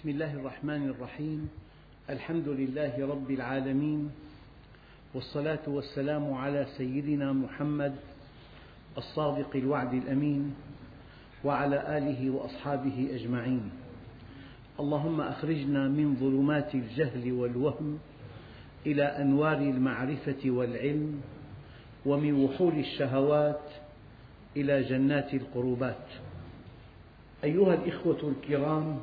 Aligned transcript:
بسم 0.00 0.08
الله 0.08 0.34
الرحمن 0.34 0.88
الرحيم. 0.88 1.48
الحمد 2.10 2.48
لله 2.48 3.06
رب 3.06 3.30
العالمين. 3.30 4.10
والصلاة 5.14 5.68
والسلام 5.68 6.32
على 6.32 6.66
سيدنا 6.76 7.32
محمد 7.32 7.94
الصادق 8.98 9.56
الوعد 9.56 9.94
الأمين 9.94 10.54
وعلى 11.44 11.98
آله 11.98 12.30
وأصحابه 12.30 13.08
أجمعين. 13.12 13.70
اللهم 14.80 15.20
أخرجنا 15.20 15.88
من 15.88 16.16
ظلمات 16.16 16.74
الجهل 16.74 17.32
والوهم 17.32 17.98
إلى 18.86 19.04
أنوار 19.04 19.58
المعرفة 19.58 20.50
والعلم 20.50 21.20
ومن 22.06 22.32
وحول 22.32 22.78
الشهوات 22.78 23.64
إلى 24.56 24.82
جنات 24.82 25.34
القربات. 25.34 26.06
أيها 27.44 27.74
الإخوة 27.74 28.34
الكرام 28.36 28.98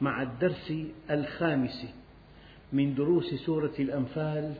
مع 0.00 0.22
الدرس 0.22 0.72
الخامس 1.10 1.86
من 2.72 2.94
دروس 2.94 3.34
سورة 3.34 3.72
الأنفال 3.78 4.54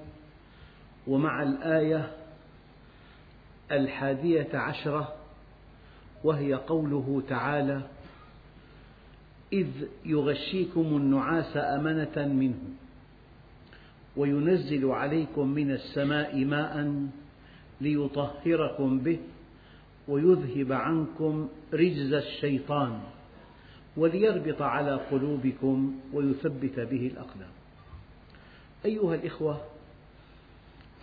ومع 1.06 1.42
الآية 1.42 2.10
الحادية 3.72 4.48
عشرة 4.54 5.14
وهي 6.24 6.54
قوله 6.54 7.22
تعالى 7.28 7.82
إذ 9.52 9.68
يغشيكم 10.04 10.80
النعاس 10.80 11.56
أمنة 11.56 12.28
منه 12.34 12.60
وينزل 14.16 14.90
عليكم 14.90 15.48
من 15.48 15.70
السماء 15.70 16.44
ماء 16.44 17.06
ليطهركم 17.80 18.98
به 18.98 19.18
ويذهب 20.08 20.72
عنكم 20.72 21.48
رجز 21.74 22.12
الشيطان. 22.12 23.00
وليربط 23.98 24.62
على 24.62 24.94
قلوبكم 24.94 26.00
ويثبت 26.12 26.80
به 26.80 27.06
الأقدام. 27.06 27.50
أيها 28.84 29.14
الإخوة 29.14 29.64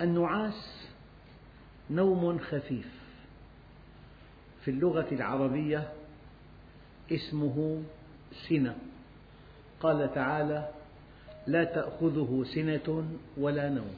النعاس 0.02 0.88
نوم 1.92 2.39
خفيف. 2.39 2.88
في 4.61 4.72
اللغة 4.72 5.08
العربية 5.11 5.94
اسمه 7.11 7.83
سنة. 8.50 8.75
قال 9.80 10.14
تعالى 10.14 10.70
لا 11.48 11.64
تأخذه 11.64 12.45
سنة 12.55 13.08
ولا 13.38 13.70
نوم. 13.70 13.95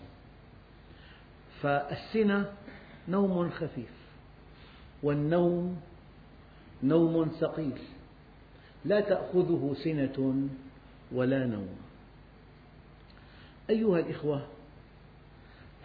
فالسنة 1.62 2.54
نوم 3.08 3.50
خفيف 3.50 3.92
والنوم 5.04 5.82
نوم 6.84 7.32
ثقيل. 7.40 7.80
لا 8.86 9.00
تأخذه 9.02 9.76
سنة 9.84 10.48
ولا 11.12 11.46
نوم. 11.46 11.70
أيها 13.70 14.00
الإخوة 14.00 14.48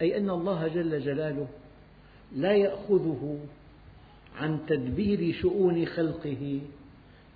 أي 0.00 0.18
أن 0.18 0.30
الله 0.30 0.68
جل 0.68 1.00
جلاله 1.00 1.48
لا 2.36 2.52
يأخذه 2.52 3.38
عن 4.36 4.58
تدبير 4.68 5.34
شؤون 5.34 5.86
خلقه 5.86 6.60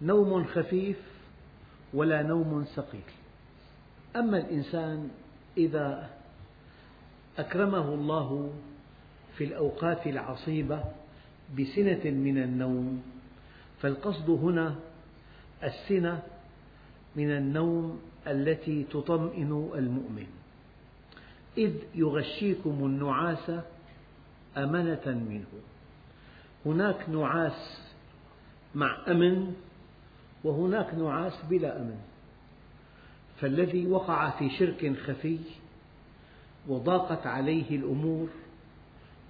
نوم 0.02 0.44
خفيف 0.44 0.96
ولا 1.94 2.22
نوم 2.22 2.64
ثقيل. 2.74 3.00
أما 4.16 4.38
الإنسان 4.38 5.10
إذا 5.56 6.10
أكرمه 7.38 7.94
الله 7.94 8.52
في 9.36 9.44
الأوقات 9.44 10.06
العصيبة 10.06 10.84
بسنة 11.58 12.04
من 12.04 12.42
النوم 12.42 13.02
فالقصد 13.80 14.30
هنا 14.30 14.76
السنة 15.64 16.22
من 17.16 17.30
النوم 17.30 18.00
التي 18.26 18.84
تطمئن 18.84 19.70
المؤمن. 19.74 20.26
إذ 21.58 21.72
يغشيكم 21.94 22.70
النعاس 22.70 23.50
أمنة 24.56 25.06
منه. 25.06 25.46
هناك 26.66 27.08
نعاس 27.08 27.80
مع 28.74 28.96
أمن 29.08 29.54
وهناك 30.44 30.94
نعاس 30.94 31.34
بلا 31.50 31.80
أمن. 31.80 31.98
فالذي 33.40 33.86
وقع 33.86 34.30
في 34.30 34.50
شرك 34.50 34.96
خفي 35.06 35.38
وضاقت 36.68 37.26
عليه 37.26 37.76
الأمور 37.76 38.28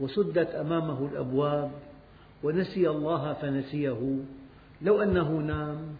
وسدت 0.01 0.49
أمامه 0.49 1.09
الأبواب 1.13 1.71
ونسي 2.43 2.89
الله 2.89 3.33
فنسيه 3.33 4.19
لو 4.83 5.03
أنه 5.03 5.31
نام 5.31 5.97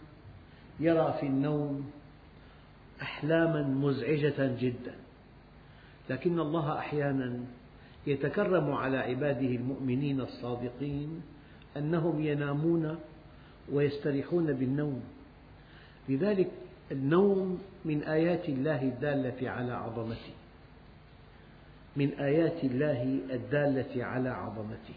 يرى 0.79 1.17
في 1.19 1.25
النوم 1.25 1.91
أحلاما 3.01 3.63
مزعجة 3.63 4.55
جدا. 4.59 4.95
لكن 6.09 6.39
الله 6.39 6.77
أحيانا 6.77 7.39
يتكرم 8.07 8.71
على 8.71 8.97
عباده 8.97 9.47
المؤمنين 9.47 10.21
الصادقين 10.21 11.21
أنهم 11.77 12.21
ينامون 12.21 12.99
ويستريحون 13.71 14.53
بالنوم. 14.53 15.03
لذلك 16.09 16.51
النوم 16.91 17.61
من 17.85 18.03
آيات 18.03 18.49
الله 18.49 18.81
الدالة 18.81 19.49
على 19.49 19.73
عظمته. 19.73 20.33
من 21.95 22.13
آيات 22.13 22.63
الله 22.63 23.03
الدالة 23.31 24.05
على 24.05 24.29
عظمته. 24.29 24.95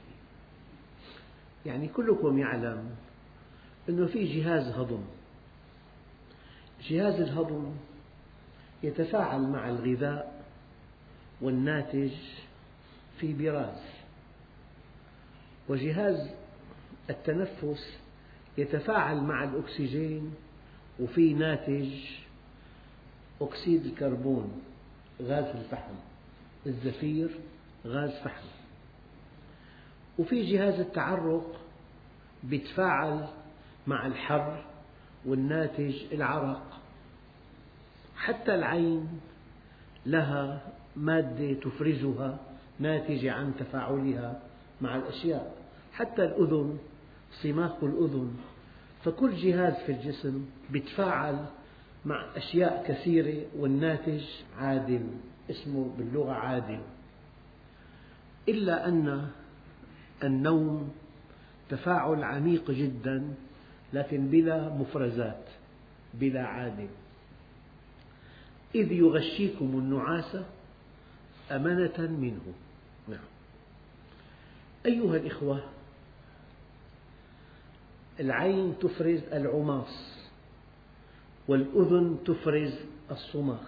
يعني 1.66 1.88
كلكم 1.88 2.38
يعلم 2.38 2.90
أنه 3.88 4.06
في 4.06 4.24
جهاز 4.24 4.72
هضم. 4.72 5.04
جهاز 6.88 7.20
الهضم 7.20 7.72
يتفاعل 8.82 9.40
مع 9.40 9.68
الغذاء 9.68 10.44
والناتج 11.40 12.12
في 13.18 13.32
براز. 13.32 13.82
وجهاز 15.68 16.30
التنفس 17.10 17.98
يتفاعل 18.58 19.20
مع 19.20 19.44
الأكسجين 19.44 20.34
وفي 21.00 21.34
ناتج 21.34 21.92
أكسيد 23.40 23.86
الكربون 23.86 24.62
غاز 25.22 25.56
الفحم 25.56 25.94
الزفير 26.66 27.30
غاز 27.86 28.10
فحم. 28.10 28.46
وفي 30.18 30.52
جهاز 30.52 30.80
التعرق 30.80 31.60
يتفاعل 32.44 33.28
مع 33.86 34.06
الحر 34.06 34.64
والناتج 35.24 35.94
العرق. 36.12 36.69
حتى 38.20 38.54
العين 38.54 39.20
لها 40.06 40.62
مادة 40.96 41.52
تفرزها 41.54 42.38
ناتجة 42.78 43.32
عن 43.32 43.52
تفاعلها 43.58 44.42
مع 44.80 44.96
الأشياء. 44.96 45.54
حتى 45.92 46.24
الأذن 46.24 46.78
صماخ 47.42 47.84
الأذن. 47.84 48.36
فكل 49.04 49.34
جهاز 49.34 49.74
في 49.86 49.92
الجسم 49.92 50.46
يتفاعل 50.74 51.46
مع 52.04 52.26
أشياء 52.36 52.84
كثيرة 52.88 53.46
والناتج 53.58 54.24
عادل 54.58 55.06
اسمه 55.50 55.94
باللغة 55.98 56.32
عادل. 56.32 56.80
إلا 58.48 58.88
أن 58.88 59.28
النوم 60.24 60.92
تفاعل 61.70 62.24
عميق 62.24 62.70
جدا 62.70 63.34
لكن 63.92 64.26
بلا 64.26 64.68
مفرزات 64.68 65.44
بلا 66.14 66.42
عادل. 66.46 66.88
إذ 68.74 68.92
يغشيكم 68.92 69.64
النعاس 69.64 70.36
أمنة 71.50 71.98
منه. 71.98 72.52
نعم. 73.08 73.24
أيها 74.86 75.16
الإخوة 75.16 75.62
العين 78.20 78.74
تفرز 78.78 79.20
العماص 79.32 80.18
والأذن 81.48 82.18
تفرز 82.24 82.74
الصماخ 83.10 83.60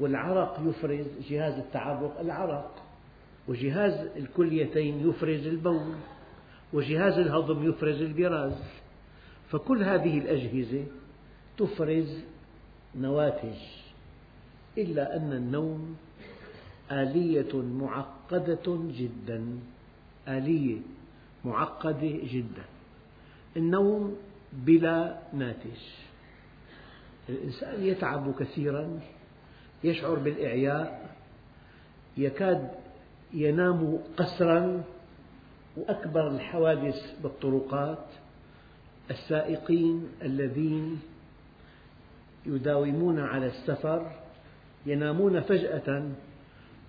والعرق 0.00 0.60
يفرز 0.66 1.06
جهاز 1.28 1.54
التعرق 1.54 2.20
العرق 2.20 2.82
وجهاز 3.48 4.06
الكليتين 4.16 5.08
يفرز 5.08 5.46
البول 5.46 5.94
وجهاز 6.72 7.18
الهضم 7.18 7.68
يفرز 7.68 8.02
البراز. 8.02 8.58
فكل 9.50 9.82
هذه 9.82 10.18
الأجهزة 10.18 10.84
تفرز 11.58 12.20
نواتج 12.96 13.56
إلا 14.78 15.16
أن 15.16 15.32
النوم 15.32 15.96
آلية 16.92 17.54
معقدة 17.62 18.78
جدا 18.90 19.58
آلية 20.28 20.78
معقدة 21.44 22.18
جدا. 22.32 22.64
النوم 23.56 24.16
بلا 24.52 25.18
ناتج. 25.32 25.80
الإنسان 27.28 27.84
يتعب 27.84 28.34
كثيرا 28.34 29.00
يشعر 29.84 30.14
بالإعياء 30.14 31.16
يكاد 32.16 32.70
ينام 33.32 33.98
قسرا 34.16 34.84
وأكبر 35.76 36.28
الحوادث 36.28 37.20
بالطرقات 37.22 38.06
السائقين 39.10 40.08
الذين 40.22 41.00
يداومون 42.46 43.20
على 43.20 43.46
السفر 43.46 44.10
ينامون 44.86 45.40
فجأة 45.40 46.10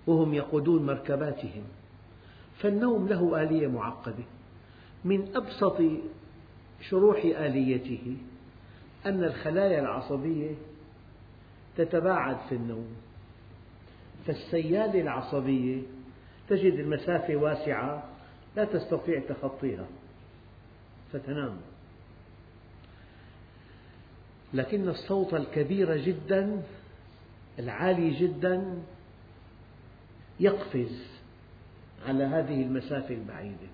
وهم 0.06 0.34
يقودون 0.34 0.86
مركباتهم. 0.86 1.64
فالنوم 2.58 3.08
له 3.08 3.42
آلية 3.42 3.66
معقدة. 3.66 4.24
من 5.04 5.36
أبسط 5.36 5.82
شروح 6.80 7.24
آليته 7.24 8.16
أن 9.06 9.24
الخلايا 9.24 9.80
العصبية 9.80 10.54
تتباعد 11.76 12.36
في 12.48 12.54
النوم. 12.54 12.88
فالسيالة 14.26 15.00
العصبية 15.00 15.82
تجد 16.48 16.72
المسافة 16.72 17.36
واسعة 17.36 18.02
لا 18.56 18.64
تستطيع 18.64 19.20
تخطيها. 19.28 19.86
فتنام. 21.12 21.56
لكن 24.54 24.88
الصوت 24.88 25.34
الكبير 25.34 25.96
جدا 25.96 26.62
العالي 27.58 28.10
جدا 28.10 28.82
يقفز 30.40 31.06
على 32.06 32.24
هذه 32.24 32.62
المسافة 32.62 33.14
البعيدة. 33.14 33.68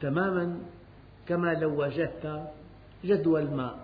تماما 0.00 0.60
كما 1.28 1.54
لو 1.54 1.80
واجهت 1.80 2.50
جدول 3.04 3.50
ماء 3.50 3.78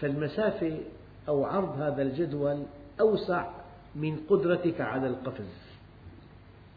فالمسافة 0.00 0.80
أو 1.28 1.44
عرض 1.44 1.80
هذا 1.80 2.02
الجدول 2.02 2.62
أوسع 3.00 3.50
من 3.94 4.16
قدرتك 4.16 4.80
على 4.80 5.06
القفز. 5.06 5.58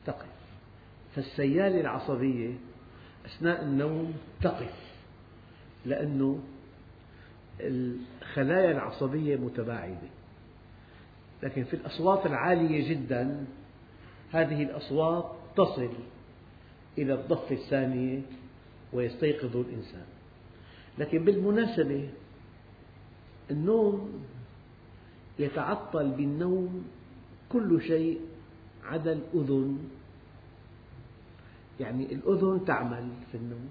تقف. 0.06 0.32
فالسيالة 1.16 1.82
العصبية 1.82 2.54
أثناء 3.26 3.62
النوم 3.62 4.14
تقف 4.42 4.74
لأن 5.86 6.42
الخلايا 8.32 8.72
العصبية 8.72 9.36
متباعدة. 9.36 10.10
لكن 11.44 11.64
في 11.64 11.74
الأصوات 11.74 12.26
العالية 12.26 12.90
جدا 12.90 13.46
هذه 14.32 14.64
الأصوات 14.64 15.32
تصل 15.56 15.90
إلى 16.98 17.14
الضفة 17.14 17.56
الثانية 17.56 18.22
ويستيقظ 18.94 19.58
الإنسان. 19.58 20.06
لكن 20.98 21.26
بالمناسبة 21.26 22.10
النوم 23.52 24.24
يتعطل 25.40 26.12
بالنوم 26.12 26.86
كل 27.50 27.82
شيء 27.82 28.22
عدا 28.84 29.14
الأذن. 29.14 29.80
يعني 31.80 32.06
الأذن 32.14 32.66
تعمل 32.66 33.10
في 33.32 33.38
النوم 33.38 33.70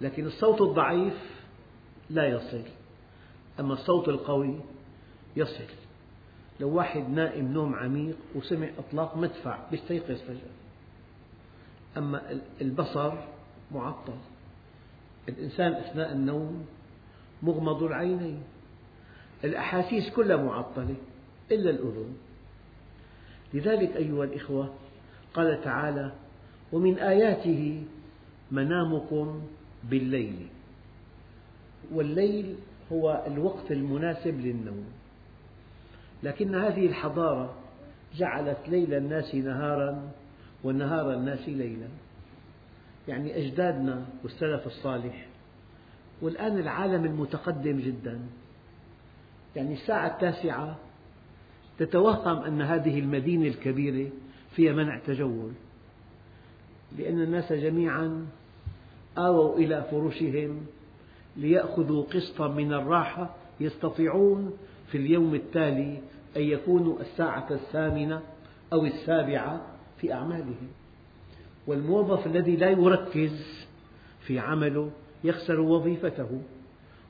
لكن 0.00 0.26
الصوت 0.26 0.60
الضعيف 0.60 1.14
لا 2.10 2.28
يصل. 2.28 2.62
أما 3.60 3.74
الصوت 3.74 4.08
القوي 4.08 4.54
يصل. 5.36 5.64
لو 6.60 6.68
واحد 6.68 7.08
نائم 7.08 7.52
نوم 7.52 7.74
عميق 7.74 8.16
وسمع 8.34 8.68
إطلاق 8.78 9.16
مدفع 9.16 9.58
يستيقظ 9.72 10.20
فجأة. 10.20 10.52
أما 11.96 12.40
البصر 12.60 13.12
معطل. 13.72 14.14
الإنسان 15.28 15.72
أثناء 15.72 16.12
النوم 16.12 16.66
مغمض 17.42 17.82
العينين. 17.82 18.42
الأحاسيس 19.44 20.10
كلها 20.10 20.36
معطلة 20.36 20.94
إلا 21.50 21.70
الأذن. 21.70 22.16
لذلك 23.54 23.96
أيها 23.96 24.24
الإخوة 24.24 24.74
قال 25.34 25.64
تعالى 25.64 26.12
ومن 26.72 26.98
آياته 26.98 27.84
منامكم 28.50 29.42
بالليل. 29.84 30.46
والليل 31.92 32.56
هو 32.92 33.24
الوقت 33.26 33.72
المناسب 33.72 34.40
للنوم. 34.40 34.84
لكن 36.22 36.54
هذه 36.54 36.86
الحضارة 36.86 37.54
جعلت 38.16 38.58
ليل 38.68 38.94
الناس 38.94 39.34
نهارا 39.34 40.10
ونهار 40.64 41.12
الناس 41.14 41.48
ليلا. 41.48 41.88
يعني 43.08 43.36
أجدادنا 43.36 44.06
والسلف 44.22 44.66
الصالح 44.66 45.26
والآن 46.22 46.58
العالم 46.58 47.04
المتقدم 47.04 47.78
جدا. 47.78 48.20
يعني 49.56 49.74
الساعة 49.74 50.06
التاسعة 50.06 50.78
تتوهم 51.78 52.44
أن 52.44 52.62
هذه 52.62 52.98
المدينة 52.98 53.46
الكبيرة 53.46 54.10
فيها 54.56 54.72
منع 54.72 54.98
تجول 54.98 55.52
لأن 56.98 57.22
الناس 57.22 57.52
جميعا 57.52 58.26
آووا 59.18 59.56
إلى 59.56 59.84
فرشهم 59.90 60.66
ليأخذوا 61.36 62.04
قسطا 62.04 62.48
من 62.48 62.72
الراحة 62.72 63.34
يستطيعون 63.60 64.52
في 64.90 64.98
اليوم 64.98 65.34
التالي 65.34 65.98
أن 66.36 66.42
يكونوا 66.42 67.00
الساعة 67.00 67.46
الثامنة 67.50 68.20
أو 68.72 68.86
السابعة 68.86 69.66
في 69.98 70.12
أعمالهم. 70.12 70.68
والموظف 71.66 72.26
الذي 72.26 72.56
لا 72.56 72.70
يركز 72.70 73.66
في 74.20 74.38
عمله 74.38 74.90
يخسر 75.24 75.60
وظيفته 75.60 76.42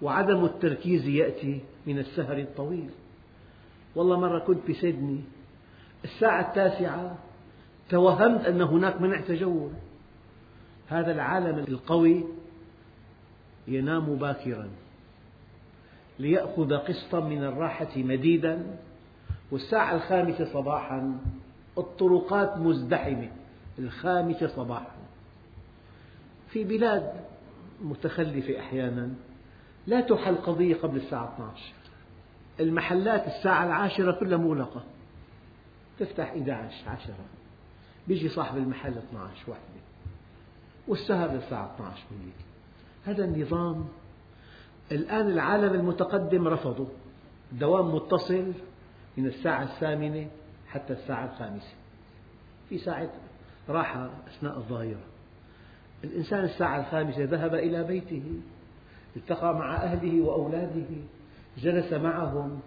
وعدم 0.03 0.45
التركيز 0.45 1.07
يأتي 1.07 1.61
من 1.87 1.99
السهر 1.99 2.39
الطويل. 2.39 2.91
والله 3.95 4.21
مرة 4.21 4.39
كنت 4.39 4.71
بسيدني 4.71 5.21
الساعة 6.05 6.49
التاسعة 6.49 7.19
توهمت 7.91 8.45
أن 8.45 8.63
هناك 8.63 9.01
منع 9.01 9.21
تجول. 9.21 9.71
هذا 10.89 11.13
العالم 11.13 11.59
القوي 11.59 12.25
ينام 13.69 14.15
باكرا. 14.17 14.69
ليأخذ 16.19 16.77
قسطا 16.77 17.21
من 17.21 17.45
الراحة 17.45 17.97
مديدا. 17.97 18.77
والساعة 19.51 19.95
الخامسة 19.95 20.53
صباحا 20.53 21.21
الطرقات 21.79 22.59
مزدحمة. 22.59 23.31
الخامسة 23.79 24.47
صباحا. 24.47 24.97
في 26.51 26.65
بلاد 26.65 27.13
متخلفة 27.83 28.61
أحيانا 28.61 29.11
لا 29.87 30.01
تحل 30.01 30.35
قضية 30.35 30.75
قبل 30.75 30.97
الساعة 30.97 31.35
12 31.35 31.73
المحلات 32.61 33.27
الساعة 33.27 33.67
العاشرة 33.67 34.13
كلها 34.21 34.39
مغلقة. 34.39 34.85
تفتح 35.99 36.25
11 36.31 36.89
عشرة. 36.89 37.15
بيجي 38.09 38.29
صاحب 38.29 38.57
المحل 38.57 38.99
12 38.99 39.51
وحدة. 39.51 39.83
والسهر 40.89 41.31
للساعة 41.31 41.75
12 41.75 42.03
بالليل 42.11 42.33
هذا 43.05 43.25
النظام 43.25 43.89
الآن 44.93 45.29
العالم 45.31 45.75
المتقدم 45.75 46.49
رفضه. 46.49 46.89
دوام 47.53 47.95
متصل 47.95 48.53
من 49.17 49.27
الساعة 49.27 49.63
الثامنة 49.63 50.27
حتى 50.69 50.93
الساعة 50.93 51.25
الخامسة. 51.25 51.75
في 52.69 52.79
ساعة 52.79 53.11
راحة 53.69 54.11
أثناء 54.29 54.57
الظهيرة 54.57 55.01
الإنسان 56.05 56.45
الساعة 56.45 56.81
الخامسة 56.81 57.25
ذهب 57.25 57.55
إلى 57.55 57.85
بيته 57.85 58.41
التقى 59.17 59.55
مع 59.55 59.75
أهله 59.77 60.21
وأولاده 60.21 60.87
جلس 61.59 61.93
معهم 61.93 62.61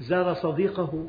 زار 0.00 0.34
صديقه. 0.34 1.06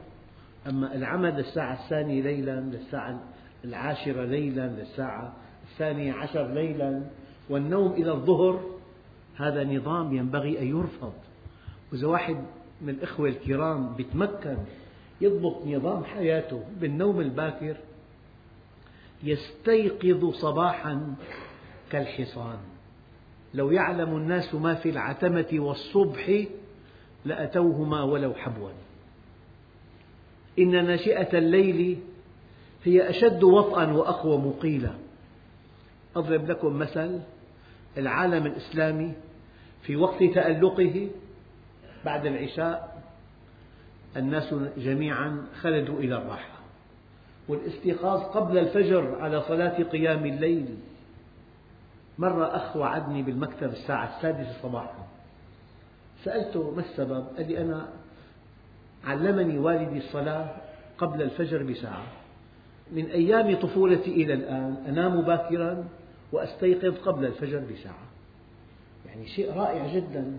أما 0.67 0.95
العمل 0.95 1.29
للساعة 1.29 1.83
الثانية 1.83 2.21
ليلا 2.21 2.59
للساعة 2.59 3.19
العاشرة 3.63 4.25
ليلا 4.25 4.67
للساعة 4.67 5.33
الثانية 5.71 6.13
عشر 6.13 6.53
ليلا 6.53 7.03
والنوم 7.51 7.91
إلى 7.91 8.11
الظهر 8.11 8.61
هذا 9.35 9.63
نظام 9.63 10.13
ينبغي 10.13 10.59
أن 10.59 10.67
يرفض. 10.67 11.13
وإذا 11.91 12.07
واحد 12.07 12.45
من 12.81 12.89
الإخوة 12.89 13.29
الكرام 13.29 13.95
يتمكن 13.99 14.57
يضبط 15.21 15.65
نظام 15.65 16.03
حياته 16.03 16.63
بالنوم 16.79 17.21
الباكر 17.21 17.77
يستيقظ 19.23 20.33
صباحا 20.33 21.15
كالحصان. 21.91 22.57
لو 23.53 23.71
يعلم 23.71 24.17
الناس 24.17 24.55
ما 24.55 24.75
في 24.75 24.89
العتمة 24.89 25.47
والصبح 25.53 26.45
لأتوهما 27.25 28.03
ولو 28.03 28.33
حبوا. 28.33 28.69
إن 30.59 30.71
ناشئة 30.71 31.37
الليل 31.37 31.99
هي 32.83 33.09
أشد 33.09 33.43
وطئا 33.43 33.91
وأقوم 33.91 34.51
قيلا 34.61 34.93
أضرب 36.15 36.51
لكم 36.51 36.79
مثل 36.79 37.19
العالم 37.97 38.45
الإسلامي 38.45 39.13
في 39.83 39.95
وقت 39.95 40.23
تألقه 40.23 41.09
بعد 42.05 42.25
العشاء 42.25 43.01
الناس 44.17 44.55
جميعا 44.77 45.45
خلدوا 45.61 45.99
إلى 45.99 46.17
الراحة. 46.17 46.59
والاستيقاظ 47.47 48.21
قبل 48.21 48.57
الفجر 48.57 49.21
على 49.21 49.41
صلاة 49.41 49.83
قيام 49.83 50.25
الليل. 50.25 50.77
مرة 52.17 52.55
أخ 52.55 52.75
وعدني 52.75 53.23
بالمكتب 53.23 53.69
الساعة 53.69 54.17
السادسة 54.17 54.61
صباحا. 54.63 55.07
سألته 56.23 56.71
ما 56.71 56.81
السبب؟ 56.81 57.25
قال 57.37 57.47
لي 57.47 57.61
أنا 57.61 57.87
علمني 59.05 59.57
والدي 59.57 59.97
الصلاة 59.97 60.55
قبل 60.97 61.21
الفجر 61.21 61.63
بساعة. 61.63 62.03
من 62.91 63.05
أيام 63.05 63.55
طفولتي 63.55 64.11
إلى 64.11 64.33
الآن 64.33 64.83
أنام 64.87 65.21
باكرا 65.21 65.85
وأستيقظ 66.31 66.97
قبل 66.97 67.25
الفجر 67.25 67.59
بساعة. 67.59 68.07
يعني 69.05 69.27
شيء 69.27 69.53
رائع 69.53 69.95
جدا 69.95 70.37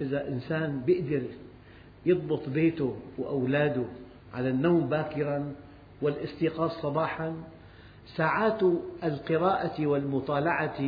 إذا 0.00 0.28
إنسان 0.28 0.80
بيقدر 0.80 1.22
يضبط 2.06 2.48
بيته 2.48 2.96
وأولاده 3.18 3.84
على 4.34 4.48
النوم 4.48 4.88
باكرا 4.88 5.54
والاستيقاظ 6.02 6.70
صباحا. 6.70 7.34
ساعات 8.16 8.62
القراءة 9.04 9.86
والمطالعة 9.86 10.80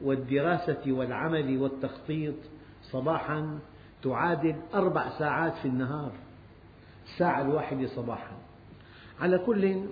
والدراسة 0.00 0.82
والعمل 0.86 1.58
والتخطيط 1.58 2.34
صباحا 2.82 3.58
تعادل 4.02 4.54
أربع 4.74 5.18
ساعات 5.18 5.52
في 5.62 5.68
النهار. 5.68 6.12
الساعة 7.06 7.42
الواحدة 7.42 7.86
صباحا. 7.86 8.36
على 9.20 9.38
كل 9.38 9.84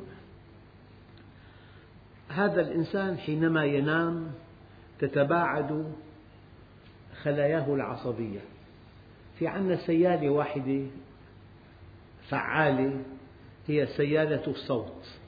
هذا 2.29 2.61
الإنسان 2.61 3.19
حينما 3.19 3.65
ينام 3.65 4.31
تتباعد 4.99 5.93
خلاياه 7.23 7.75
العصبية. 7.75 8.41
في 9.39 9.47
عندنا 9.47 9.77
سيالة 9.77 10.31
واحدة 10.31 10.83
فعالة 12.29 13.01
هي 13.67 13.87
سيالة 13.87 14.47
الصوت. 14.47 15.19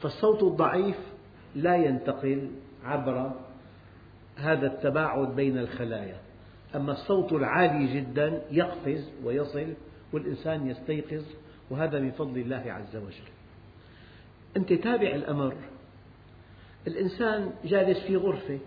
فالصوت 0.00 0.42
الضعيف 0.42 0.96
لا 1.54 1.76
ينتقل 1.76 2.50
عبر 2.84 3.32
هذا 4.36 4.66
التباعد 4.66 5.36
بين 5.36 5.58
الخلايا. 5.58 6.16
أما 6.74 6.92
الصوت 6.92 7.32
العالي 7.32 8.00
جدا 8.00 8.42
يقفز 8.50 9.10
ويصل 9.24 9.74
والإنسان 10.12 10.66
يستيقظ 10.66 11.24
وهذا 11.70 12.00
من 12.00 12.10
فضل 12.10 12.38
الله 12.38 12.72
عز 12.72 12.96
وجل. 12.96 13.28
أنت 14.56 14.72
تابع 14.72 15.08
الأمر. 15.08 15.54
الإنسان 16.86 17.52
جالس 17.64 17.98
في 17.98 18.16
غرفة 18.16 18.58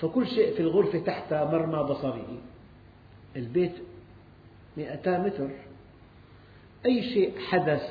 فكل 0.00 0.26
شيء 0.26 0.54
في 0.54 0.60
الغرفة 0.60 0.98
تحت 0.98 1.32
مرمى 1.32 1.88
بصره 1.90 2.38
البيت 3.36 3.74
مئتا 4.76 5.18
متر. 5.18 5.50
أي 6.86 7.02
شيء 7.02 7.38
حدث 7.38 7.82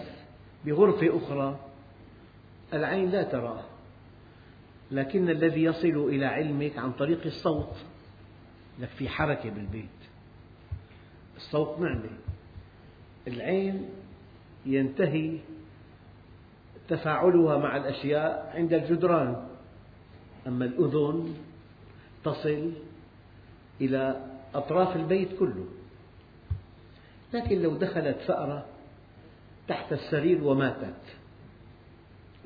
بغرفة 0.66 1.18
أخرى 1.18 1.60
العين 2.74 3.10
لا 3.10 3.24
تراه. 3.24 3.64
لكن 4.92 5.30
الذي 5.30 5.64
يصل 5.64 6.10
إلى 6.10 6.26
علمك 6.26 6.78
عن 6.78 6.92
طريق 6.92 7.26
الصوت 7.26 7.76
لك 8.80 8.90
في 8.90 9.10
حركة 9.10 9.50
بالبيت. 9.50 9.86
الصوت 11.38 11.80
نعمة 11.80 12.10
العين 13.28 13.90
ينتهي 14.66 15.40
تفاعلها 16.90 17.58
مع 17.58 17.78
الأشياء 17.78 18.52
عند 18.56 18.74
الجدران. 18.74 19.48
أما 20.48 20.66
الأذن 20.66 21.36
تصل 22.24 22.72
إلى 23.82 24.28
أطراف 24.56 24.96
البيت 24.96 25.40
كله. 25.40 25.66
لكن 27.34 27.62
لو 27.62 27.78
دخلت 27.78 28.18
فأرة 28.18 28.66
تحت 29.68 29.94
السرير 29.94 30.44
وماتت 30.44 31.02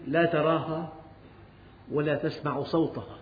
لا 0.08 0.26
تراها 0.26 0.94
ولا 1.92 2.16
تسمع 2.16 2.64
صوتها. 2.64 3.18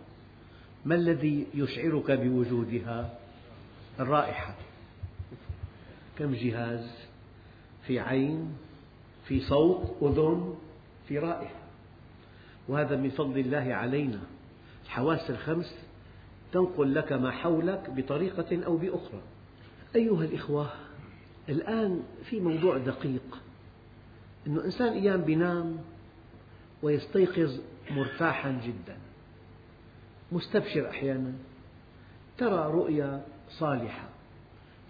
ما 0.86 0.96
الذي 0.96 1.48
يشعرك 1.54 2.12
بوجودها؟ 2.12 3.20
الرائحة. 4.00 4.56
كم 6.20 6.34
جهاز؟ 6.34 6.92
في 7.88 8.00
عين 8.00 8.58
في 9.28 9.40
صوت 9.40 9.98
أذن. 10.02 10.55
في 11.08 11.20
رائحة. 11.20 11.56
وهذا 12.68 12.96
من 12.96 13.10
فضل 13.10 13.40
الله 13.40 13.74
علينا. 13.74 14.20
الحواس 14.86 15.30
الخمس 15.30 15.76
تنقل 16.52 16.96
لك 16.96 17.14
ما 17.14 17.32
حولك 17.32 17.90
بطريقة 17.90 18.66
أو 18.66 18.78
بأخرى. 18.78 19.22
أيها 19.96 20.24
الإخوة 20.24 20.70
الآن 21.50 22.04
في 22.24 22.40
موضوع 22.40 22.78
دقيق. 22.78 23.42
أن 24.48 24.60
إنسان 24.60 24.94
أيام 24.94 25.22
بينام 25.22 25.78
ويستيقظ 26.84 27.60
مرتاحا 27.92 28.52
جدا. 28.52 28.98
مستبشر 30.32 30.90
أحيانا. 30.90 31.34
ترى 32.38 32.72
رؤيا 32.72 33.22
صالحة. 33.50 34.08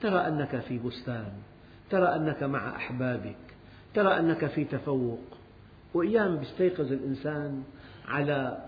ترى 0.01 0.27
أنك 0.27 0.59
في 0.59 0.77
بستان. 0.77 1.33
ترى 1.89 2.15
أنك 2.15 2.43
مع 2.43 2.75
أحبابك. 2.75 3.37
ترى 3.93 4.19
أنك 4.19 4.45
في 4.45 4.63
تفوق. 4.63 5.34
وأيام 5.95 6.41
يستيقظ 6.41 6.91
الإنسان 6.91 7.63
على 8.07 8.65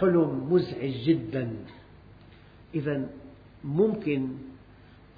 حلم 0.00 0.52
مزعج 0.52 0.90
جدا. 0.90 1.56
إذا 2.74 3.06
ممكن 3.64 4.28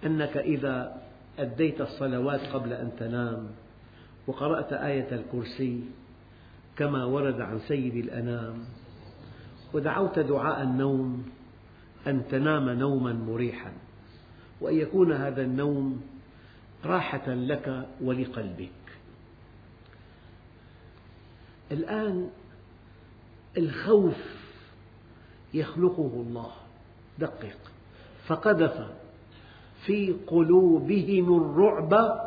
أنك 0.06 0.36
إذا 0.36 1.02
أديت 1.38 1.80
الصلوات 1.80 2.40
قبل 2.40 2.72
أن 2.72 2.90
تنام 2.98 3.48
وقرأت 4.26 4.72
آية 4.72 5.14
الكرسي 5.14 5.84
كما 6.76 7.04
ورد 7.04 7.40
عن 7.40 7.58
سيد 7.58 7.96
الأنام 7.96 8.64
ودعوت 9.72 10.18
دعاء 10.18 10.62
النوم 10.62 11.24
أن 12.06 12.22
تنام 12.30 12.70
نوما 12.70 13.12
مريحا 13.12 13.72
وأن 14.60 14.74
يكون 14.74 15.12
هذا 15.12 15.42
النوم 15.42 16.02
راحة 16.84 17.34
لك 17.34 17.86
ولقلبك. 18.00 18.81
الآن 21.72 22.30
الخوف 23.56 24.16
يخلقه 25.54 26.10
الله. 26.26 26.50
دقق 27.18 27.56
فقذف 28.26 28.86
في 29.86 30.16
قلوبهم 30.26 31.36
الرعب 31.36 32.20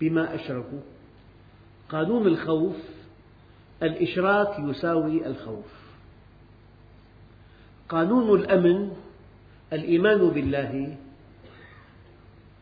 بما 0.00 0.34
أشركوا. 0.34 0.80
قانون 1.88 2.26
الخوف 2.26 2.76
الإشراك 3.82 4.58
يساوي 4.58 5.26
الخوف. 5.26 5.84
قانون 7.88 8.40
الأمن 8.40 8.96
الإيمان 9.72 10.28
بالله 10.28 10.96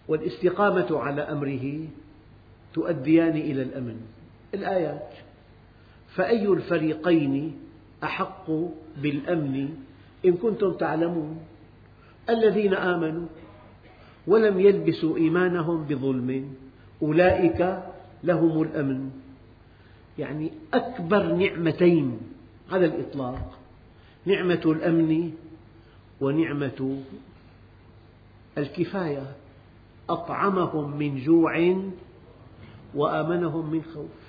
والاستقامة 0.09 0.99
على 0.99 1.23
أمره 1.23 1.89
تؤديان 2.75 3.37
إلى 3.37 3.63
الأمن. 3.63 4.01
الآيات. 4.55 5.32
فأي 6.15 6.49
الفريقين 6.49 7.57
أحق 8.05 8.51
بالأمن 9.03 9.69
إن 10.25 10.33
كنتم 10.33 10.73
تعلمون؟ 10.73 11.41
الذين 12.31 12.75
آمنوا 12.75 13.27
ولم 14.27 14.61
يلبسوا 14.61 15.17
إيمانهم 15.17 15.85
بظلم 15.85 16.55
أولئك 17.03 17.83
لهم 18.25 18.63
الأمن. 18.63 19.11
يعني 20.19 20.53
أكبر 20.75 21.23
نعمتين 21.35 22.21
على 22.71 22.87
الإطلاق 22.87 23.59
نعمة 24.27 24.63
الأمن 24.65 25.33
ونعمة 26.21 27.03
الكفاية. 28.59 29.27
أطعمهم 30.09 30.97
من 30.97 31.25
جوع 31.25 31.77
وآمنهم 32.95 33.71
من 33.71 33.83
خوف. 33.95 34.22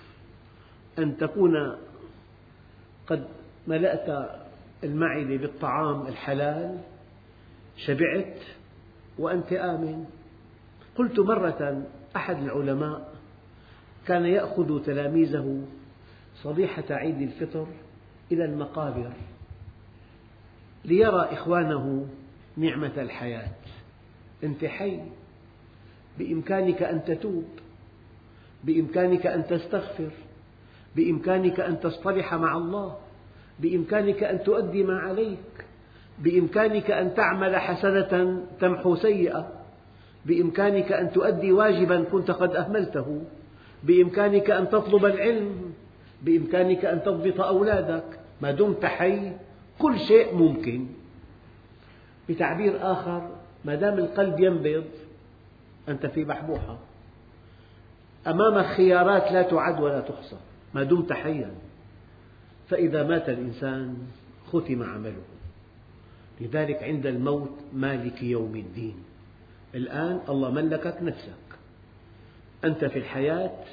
أن 0.99 1.17
تكون 1.17 1.77
قد 3.07 3.27
ملأت 3.67 4.29
المعدة 4.83 5.37
بالطعام 5.37 6.07
الحلال 6.07 6.79
شبعت 7.77 8.39
وأنت 9.19 9.53
آمن. 9.53 10.05
قلت 10.95 11.19
مرة 11.19 11.83
أحد 12.15 12.43
العلماء 12.43 13.13
كان 14.07 14.25
يأخذ 14.25 14.83
تلاميذه 14.85 15.65
صبيحة 16.35 16.83
عيد 16.89 17.21
الفطر 17.21 17.67
إلى 18.31 18.45
المقابر 18.45 19.13
ليرى 20.85 21.21
إخوانه 21.31 22.07
نعمة 22.57 23.01
الحياة. 23.01 23.51
أنت 24.43 24.65
حي. 24.65 24.99
بإمكانك 26.19 26.83
أن 26.83 27.03
تتوب. 27.03 27.45
بإمكانك 28.63 29.27
أن 29.27 29.45
تستغفر. 29.47 30.11
بإمكانك 30.95 31.59
أن 31.59 31.79
تصطلح 31.79 32.33
مع 32.33 32.57
الله 32.57 32.97
بإمكانك 33.59 34.23
أن 34.23 34.43
تؤدي 34.43 34.83
ما 34.83 34.99
عليك 34.99 35.65
بإمكانك 36.19 36.91
أن 36.91 37.15
تعمل 37.15 37.55
حسنة 37.55 38.43
تمحو 38.59 38.95
سيئة 38.95 39.51
بإمكانك 40.25 40.91
أن 40.91 41.11
تؤدي 41.11 41.51
واجبا 41.51 42.03
كنت 42.03 42.31
قد 42.31 42.55
أهملته 42.55 43.21
بإمكانك 43.83 44.49
أن 44.49 44.69
تطلب 44.69 45.05
العلم 45.05 45.73
بإمكانك 46.21 46.85
أن 46.85 47.03
تضبط 47.03 47.41
أولادك 47.41 48.19
ما 48.41 48.51
دمت 48.51 48.85
حي 48.85 49.31
كل 49.79 49.99
شيء 49.99 50.35
ممكن. 50.35 50.87
بتعبير 52.29 52.91
آخر 52.91 53.29
ما 53.65 53.75
دام 53.75 53.99
القلب 53.99 54.39
ينبض 54.39 54.85
أنت 55.89 56.05
في 56.05 56.23
بحبوحة. 56.23 56.77
أمامك 58.27 58.65
خيارات 58.65 59.31
لا 59.31 59.41
تعد 59.41 59.81
ولا 59.81 59.99
تحصى. 59.99 60.37
ما 60.75 60.83
دمت 60.83 61.13
حيا. 61.13 61.51
فإذا 62.69 63.03
مات 63.03 63.29
الإنسان 63.29 63.97
ختم 64.47 64.83
عمله. 64.83 65.23
لذلك 66.41 66.83
عند 66.83 67.05
الموت 67.05 67.51
مالك 67.73 68.23
يوم 68.23 68.55
الدين. 68.55 68.95
الآن 69.75 70.19
الله 70.29 70.51
ملكك 70.51 70.97
نفسك. 71.01 71.57
أنت 72.65 72.85
في 72.85 72.99
الحياة 72.99 73.63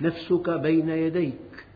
نفسك 0.00 0.50
بين 0.50 0.88
يديك. 0.88 1.66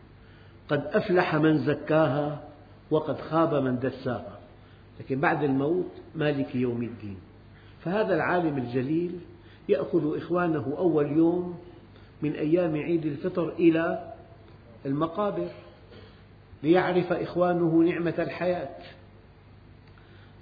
قد 0.69 0.85
أفلح 0.85 1.35
من 1.35 1.57
زكاها 1.57 2.43
وقد 2.91 3.21
خاب 3.21 3.53
من 3.53 3.79
دساها. 3.79 4.39
لكن 4.99 5.19
بعد 5.19 5.43
الموت 5.43 5.91
مالك 6.15 6.55
يوم 6.55 6.83
الدين. 6.83 7.17
فهذا 7.83 8.15
العالم 8.15 8.57
الجليل 8.57 9.19
يأخذ 9.69 10.17
إخوانه 10.17 10.75
أول 10.77 11.11
يوم 11.11 11.59
من 12.21 12.33
أيام 12.33 12.75
عيد 12.75 13.05
الفطر 13.05 13.49
إلى 13.49 14.10
المقابر 14.85 15.49
ليعرف 16.63 17.13
إخوانه 17.13 17.83
نعمة 17.83 18.13
الحياة. 18.19 18.77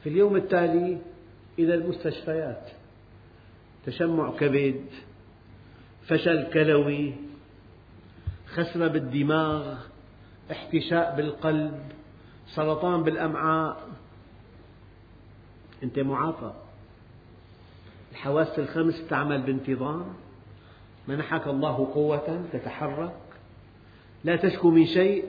في 0.03 0.10
اليوم 0.10 0.36
التالي 0.36 0.98
إلى 1.60 1.74
المستشفيات. 1.75 2.69
تشمع 3.86 4.31
كبد 4.31 4.86
فشل 6.08 6.53
كلوي 6.53 7.13
خسرة 8.48 8.88
بالدماغ 8.88 9.77
احتشاء 10.51 11.15
بالقلب 11.15 11.79
سرطان 12.55 13.03
بالأمعاء. 13.03 13.88
أنت 15.84 16.00
معافى 16.00 16.51
الحواس 18.12 18.60
الخمس 18.60 19.08
تعمل 19.10 19.41
بانتظام. 19.41 20.13
منحك 21.08 21.48
الله 21.48 21.91
قوة 21.93 22.46
تتحرك. 22.53 23.28
لا 24.24 24.36
تشكو 24.36 24.70
من 24.70 24.86
شيء 24.86 25.24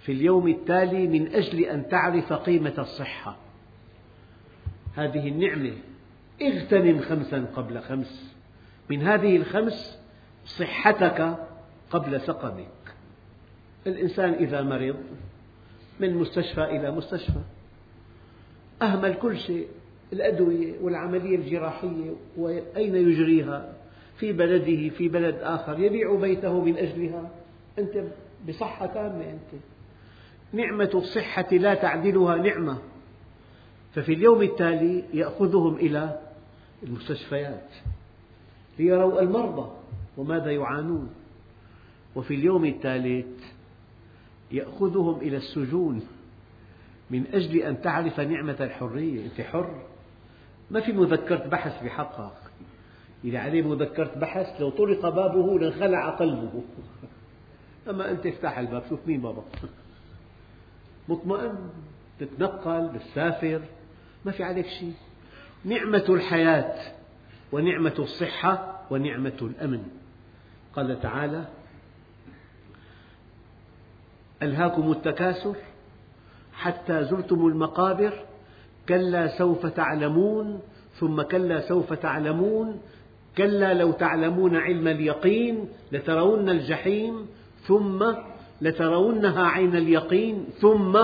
في 0.00 0.12
اليوم 0.12 0.48
التالي 0.48 1.06
من 1.06 1.34
أجل 1.34 1.60
أن 1.60 1.88
تعرف 1.88 2.32
قيمة 2.32 2.74
الصحة. 2.78 3.36
هذه 4.96 5.28
النعمة 5.28 5.72
اغتنم 6.42 7.00
خمسا 7.00 7.46
قبل 7.56 7.80
خمس. 7.80 8.34
من 8.90 9.02
هذه 9.02 9.36
الخمس 9.36 9.98
صحتك 10.44 11.36
قبل 11.90 12.20
سقمك. 12.20 12.66
الإنسان 13.86 14.32
إذا 14.32 14.62
مرض 14.62 14.96
من 16.00 16.14
مستشفى 16.14 16.64
إلى 16.64 16.90
مستشفى 16.90 17.40
أهمل 18.82 19.14
كل 19.14 19.38
شيء 19.38 19.68
الأدوية 20.12 20.74
والعملية 20.80 21.36
الجراحية 21.36 22.14
وأين 22.36 22.96
يجريها؟ 22.96 23.74
في 24.16 24.32
بلده 24.32 24.88
في 24.88 25.08
بلد 25.08 25.34
آخر 25.34 25.78
يبيع 25.78 26.14
بيته 26.14 26.60
من 26.64 26.76
أجلها. 26.76 27.30
أنت 27.78 28.04
بصحة 28.48 28.86
تامة 28.86 29.30
أنت. 29.30 29.62
نعمة 30.52 30.90
الصحة 30.94 31.48
لا 31.52 31.74
تعدلها 31.74 32.36
نعمة. 32.36 32.78
ففي 33.94 34.12
اليوم 34.12 34.42
التالي 34.42 35.04
يأخذهم 35.12 35.76
إلى 35.76 36.20
المستشفيات 36.82 37.70
ليروا 38.78 39.20
المرضى 39.20 39.70
وماذا 40.16 40.50
يعانون. 40.50 41.10
وفي 42.16 42.34
اليوم 42.34 42.64
الثالث 42.64 43.44
يأخذهم 44.52 45.20
إلى 45.20 45.36
السجون 45.36 46.06
من 47.10 47.26
أجل 47.32 47.56
أن 47.58 47.82
تعرف 47.82 48.20
نعمة 48.20 48.56
الحرية. 48.60 49.24
أنت 49.24 49.40
حر. 49.40 49.82
ما 50.70 50.80
في 50.80 50.92
مذكرة 50.92 51.46
بحث 51.48 51.84
بحقك 51.84 52.36
إذا 53.24 53.38
عليه 53.38 53.62
مذكرة 53.62 54.10
بحث 54.16 54.60
لو 54.60 54.70
طرق 54.70 55.08
بابه 55.08 55.58
لانخلع 55.58 56.10
قلبه. 56.10 56.62
أما 57.90 58.10
أنت 58.10 58.26
افتح 58.26 58.58
الباب 58.58 58.82
شوف 58.88 59.00
مين 59.06 59.20
بابا. 59.20 59.42
مطمئن 61.08 61.58
تتنقل 62.20 62.88
بتسافر 62.88 63.60
ما 64.24 64.32
في 64.32 64.44
عليك 64.44 64.66
شيء. 64.66 64.94
نعمة 65.64 66.04
الحياة 66.08 66.92
ونعمة 67.52 67.94
الصحة 67.98 68.80
ونعمة 68.90 69.38
الأمن. 69.42 69.82
قال 70.76 71.00
تعالى 71.00 71.44
ألهاكم 74.42 74.92
التكاثر 74.92 75.56
حتى 76.52 77.04
زرتم 77.04 77.46
المقابر 77.46 78.24
كلا 78.88 79.38
سوف 79.38 79.66
تعلمون 79.66 80.60
ثم 81.00 81.22
كلا 81.22 81.60
سوف 81.60 81.92
تعلمون 81.92 82.80
كلا 83.38 83.74
لو 83.74 83.92
تعلمون 83.92 84.56
علم 84.56 84.88
اليقين 84.88 85.68
لترون 85.92 86.48
الجحيم. 86.48 87.26
ثم 87.66 88.04
لترونها 88.60 89.46
عين 89.46 89.76
اليقين 89.76 90.46
ثم 90.60 90.98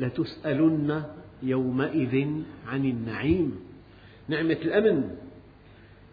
لتسألن 0.00 1.02
يومئذ 1.42 2.26
عن 2.68 2.84
النعيم. 2.84 3.60
نعمة 4.28 4.58
الأمن 4.62 5.10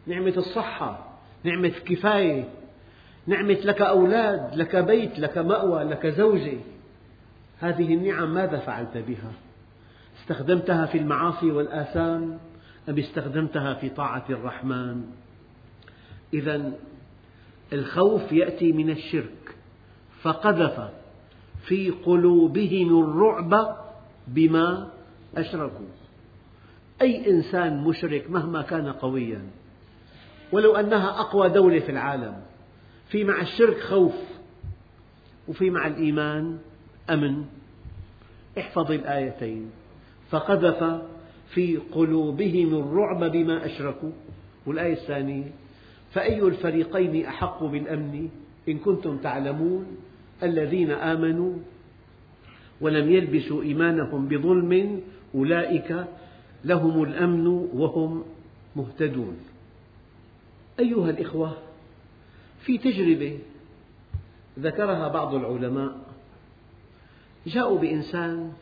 نعمة 0.08 0.34
الصحة 0.38 1.10
نعمة 1.43 1.67
الكفاية 1.67 2.49
نعمة 3.28 3.54
لك 3.63 3.82
أولاد 3.82 4.56
لك 4.56 4.75
بيت 4.75 5.19
لك 5.19 5.38
مأوى 5.38 5.84
لك 5.84 6.08
زوجة. 6.08 6.58
هذه 7.60 7.93
النعم 7.93 8.34
ماذا 8.34 8.58
فعلت 8.58 8.97
بها؟ 8.97 9.32
استخدمتها 10.21 10.86
في 10.86 10.97
المعاصي 10.97 11.52
والآثام 11.52 12.39
أم 12.89 12.97
استخدمتها 12.97 13.73
في 13.73 13.89
طاعة 13.89 14.25
الرحمن؟ 14.30 15.04
إذا 16.34 16.71
الخوف 17.73 18.32
يأتي 18.32 18.71
من 18.71 18.89
الشرك 18.89 19.55
فقذف 20.21 20.89
في 21.65 21.89
قلوبهم 21.89 23.03
الرعب 23.03 23.77
بما 24.27 24.89
أشركوا. 25.38 25.86
أي 27.01 27.29
إنسان 27.29 27.84
مشرك 27.84 28.29
مهما 28.29 28.62
كان 28.62 28.88
قويا 28.88 29.41
ولو 30.51 30.75
أنها 30.75 31.19
أقوى 31.19 31.49
دولة 31.49 31.79
في 31.79 31.91
العالم 31.91 32.41
في 33.10 33.23
مع 33.23 33.41
الشرك 33.41 33.79
خوف 33.79 34.13
وفي 35.47 35.69
مع 35.69 35.88
الإيمان 35.88 36.60
أمن. 37.10 37.45
احفظ 38.58 38.91
الآيتين. 38.91 39.71
فقذف 40.29 41.01
في 41.49 41.77
قلوبهم 41.77 42.79
الرعب 42.79 43.32
بما 43.32 43.65
أشركوا. 43.65 44.12
والآية 44.65 44.93
الثانية 44.93 45.51
فأي 46.11 46.41
الفريقين 46.41 47.25
أحق 47.25 47.63
بالأمن 47.63 48.29
إن 48.69 48.77
كنتم 48.77 49.17
تعلمون 49.17 49.85
الذين 50.43 50.91
آمنوا 50.91 51.53
ولم 52.81 53.11
يلبسوا 53.11 53.63
إيمانهم 53.63 54.27
بظلم 54.27 55.01
أولئك 55.35 56.05
لهم 56.65 57.03
الأمن 57.03 57.47
وهم 57.47 58.23
مهتدون. 58.75 59.37
أيها 60.79 61.09
الإخوة 61.09 61.57
في 62.61 62.77
تجربة 62.77 63.39
ذكرها 64.59 65.07
بعض 65.07 65.33
العلماء 65.35 65.97
جاءوا 67.47 67.79
بإنسان 67.79 68.53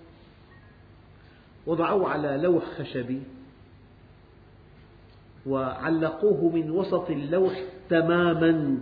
وضعوه 1.67 2.09
على 2.09 2.39
لوح 2.43 2.63
خشبي 2.63 3.21
وعلقوه 5.47 6.49
من 6.49 6.71
وسط 6.71 7.09
اللوح 7.09 7.63
تماما 7.89 8.77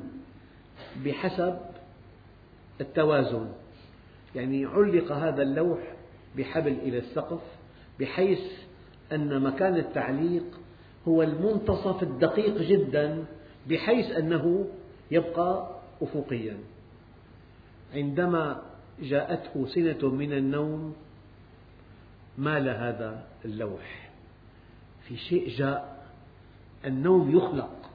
بحسب 1.06 1.58
التوازن. 2.82 3.48
يعني 4.36 4.66
علق 4.66 5.12
هذا 5.12 5.42
اللوح 5.42 5.80
بحبل 6.38 6.72
إلى 6.72 6.98
السقف 6.98 7.42
بحيث 8.00 8.40
أن 9.12 9.42
مكان 9.42 9.76
التعليق 9.76 10.44
هو 11.08 11.24
المنتصف 11.24 12.04
الدقيق 12.04 12.62
جدا 12.62 13.26
بحيث 13.70 14.12
أنه 14.12 14.68
يبقى 15.12 15.70
أفقيا. 16.02 16.58
عندما 17.94 18.62
جاءته 19.02 19.66
سنة 19.66 20.10
من 20.10 20.34
النوم 20.34 20.96
مال 22.38 22.70
هذا 22.70 23.24
اللوح. 23.46 24.10
في 25.08 25.18
شيء 25.18 25.50
جاء 25.50 25.95
النوم 26.86 27.38
يخلق 27.38 27.92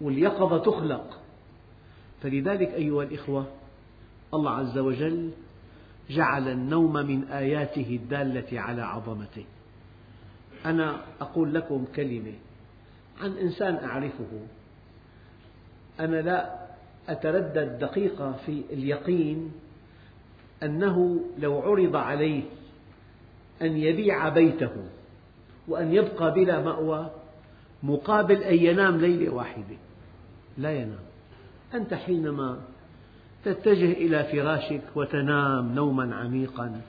واليقظة 0.00 0.58
تخلق. 0.58 1.20
فلذلك 2.22 2.68
أيها 2.68 3.02
الإخوة 3.02 3.46
الله 4.34 4.50
عز 4.50 4.78
وجل 4.78 5.30
جعل 6.10 6.48
النوم 6.48 6.92
من 6.92 7.24
آياته 7.24 7.98
الدالة 8.02 8.60
على 8.60 8.82
عظمته. 8.82 9.44
أنا 10.66 11.00
أقول 11.20 11.54
لكم 11.54 11.84
كلمة 11.96 12.34
عن 13.20 13.32
إنسان 13.32 13.74
أعرفه. 13.74 14.40
أنا 16.00 16.16
لا 16.16 16.66
أتردد 17.08 17.78
دقيقة 17.78 18.32
في 18.32 18.62
اليقين 18.70 19.52
أنه 20.62 21.24
لو 21.38 21.58
عرض 21.60 21.96
عليه 21.96 22.42
أن 23.62 23.76
يبيع 23.76 24.28
بيته 24.28 24.70
وأن 25.68 25.94
يبقى 25.94 26.34
بلا 26.34 26.62
مأوى 26.62 27.10
مقابل 27.82 28.42
أن 28.42 28.54
ينام 28.54 28.96
ليلة 28.96 29.34
واحدة. 29.34 29.76
لا 30.58 30.72
ينام. 30.72 31.06
أنت 31.74 31.94
حينما 31.94 32.60
تتجه 33.44 33.92
إلى 33.92 34.24
فراشك 34.24 34.82
وتنام 34.94 35.74
نوما 35.74 36.14
عميقا 36.14 36.80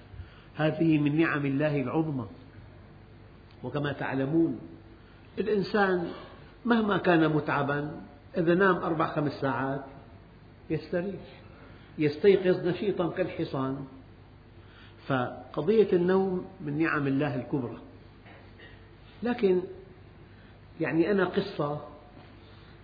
هذه 0.56 0.98
من 0.98 1.22
نعم 1.22 1.46
الله 1.46 1.82
العظمى. 1.82 2.26
وكما 3.64 3.92
تعلمون 3.94 4.60
الإنسان 5.40 6.08
مهما 6.66 6.98
كان 6.98 7.30
متعبا 7.30 8.02
إذا 8.38 8.56
نام 8.56 8.76
أربع 8.76 9.08
خمس 9.08 9.32
ساعات 9.32 9.86
يستريح 10.70 11.22
يستيقظ 11.98 12.68
نشيطا 12.68 13.10
كالحصان. 13.10 13.86
فقضية 15.08 15.94
النوم 15.94 16.46
من 16.62 16.78
نعم 16.78 17.08
الله 17.08 17.36
الكبرى. 17.36 17.78
لكن 19.24 19.62
يعني 20.82 21.12
أنا 21.12 21.26
قصة 21.26 21.82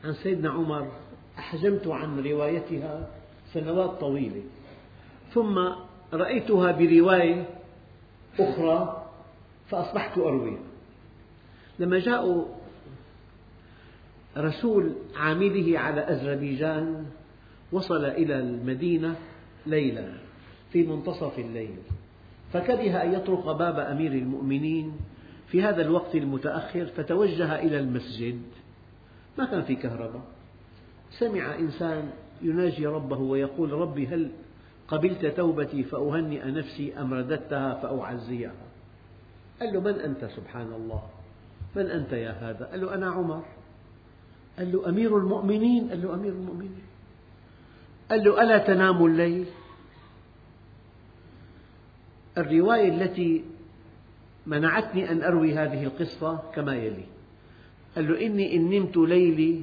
عن 0.03 0.13
سيدنا 0.13 0.49
عمر 0.49 0.91
أحجمت 1.39 1.87
عن 1.87 2.19
روايتها 2.19 3.09
سنوات 3.53 3.89
طويلة 3.89 4.41
ثم 5.33 5.59
رأيتها 6.13 6.71
برواية 6.71 7.45
أخرى 8.39 9.05
فأصبحت 9.69 10.17
أرويها 10.17 10.63
لما 11.79 11.99
جاءوا 11.99 12.45
رسول 14.37 14.93
عامله 15.15 15.79
على 15.79 16.01
أذربيجان 16.01 17.05
وصل 17.71 18.05
إلى 18.05 18.39
المدينة 18.39 19.15
ليلا 19.65 20.13
في 20.71 20.83
منتصف 20.83 21.39
الليل 21.39 21.75
فكره 22.53 23.03
أن 23.03 23.13
يطرق 23.13 23.51
باب 23.51 23.79
أمير 23.79 24.11
المؤمنين 24.11 24.97
في 25.53 25.63
هذا 25.63 25.81
الوقت 25.81 26.15
المتأخر 26.15 26.85
فتوجه 26.85 27.59
إلى 27.59 27.79
المسجد. 27.79 28.41
ما 29.37 29.45
كان 29.45 29.61
في 29.61 29.75
كهرباء. 29.75 30.21
سمع 31.19 31.55
إنسان 31.55 32.09
يناجي 32.41 32.87
ربه 32.87 33.17
ويقول 33.17 33.71
ربي 33.71 34.07
هل 34.07 34.31
قبلت 34.87 35.25
توبتي 35.25 35.83
فأهنئ 35.83 36.45
نفسي 36.45 36.93
أم 36.99 37.13
رددتها 37.13 37.73
فأعزيها؟ 37.73 38.53
قال 39.59 39.73
له 39.73 39.79
من 39.79 39.93
أنت 39.93 40.25
سبحان 40.25 40.73
الله؟ 40.73 41.03
من 41.75 41.85
أنت 41.85 42.13
يا 42.13 42.31
هذا؟ 42.31 42.65
قال 42.65 42.81
له 42.81 42.93
أنا 42.93 43.11
عمر. 43.11 43.43
قال 44.57 44.71
له 44.71 44.89
أمير 44.89 45.17
المؤمنين؟ 45.17 45.89
قال 45.89 46.01
له 46.01 46.13
أمير 46.13 46.31
المؤمنين. 46.31 46.83
قال 48.11 48.23
له 48.23 48.41
ألا 48.41 48.57
تنام 48.57 49.05
الليل؟ 49.05 49.45
الرواية 52.37 52.89
التي 52.89 53.52
منعتني 54.47 55.11
أن 55.11 55.23
أروي 55.23 55.53
هذه 55.53 55.83
القصة 55.83 56.51
كما 56.55 56.75
يلي. 56.75 57.05
قال 57.95 58.07
له 58.07 58.25
إني 58.25 58.55
إن 58.55 58.69
نمت 58.69 58.97
ليلي 58.97 59.61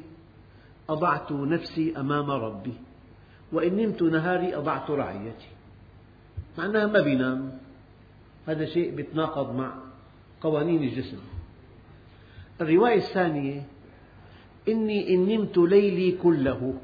أضعت 0.88 1.32
نفسي 1.32 1.96
أمام 1.96 2.30
ربي 2.30 2.74
وإن 3.52 3.76
نمت 3.76 4.02
نهاري 4.02 4.56
أضعت 4.56 4.90
رعيتي. 4.90 5.48
معناها 6.58 6.86
ما 6.86 7.00
بينام. 7.00 7.58
هذا 8.46 8.64
شيء 8.64 9.00
يتناقض 9.00 9.56
مع 9.56 9.74
قوانين 10.40 10.82
الجسم. 10.82 11.18
الرواية 12.60 12.96
الثانية 12.96 13.62
إني 14.68 15.14
إن 15.14 15.28
نمت 15.28 15.58
ليلي 15.58 16.12
كله. 16.12 16.74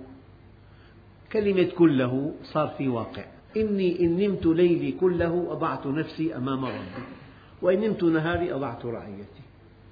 كلمة 1.33 1.71
كله 1.79 2.35
صار 2.43 2.69
في 2.79 2.89
واقع. 2.89 3.25
إني 3.57 4.01
إن 4.01 4.17
نمت 4.17 4.47
ليلي 4.47 4.93
كله 4.93 5.53
أضعت 5.53 5.87
نفسي 5.87 6.37
أمام 6.37 6.65
ربي. 6.65 7.16
وإن 7.63 7.81
نمت 7.81 8.03
نهاري 8.03 8.55
أضعت 8.55 8.85
رعيتي 8.85 9.43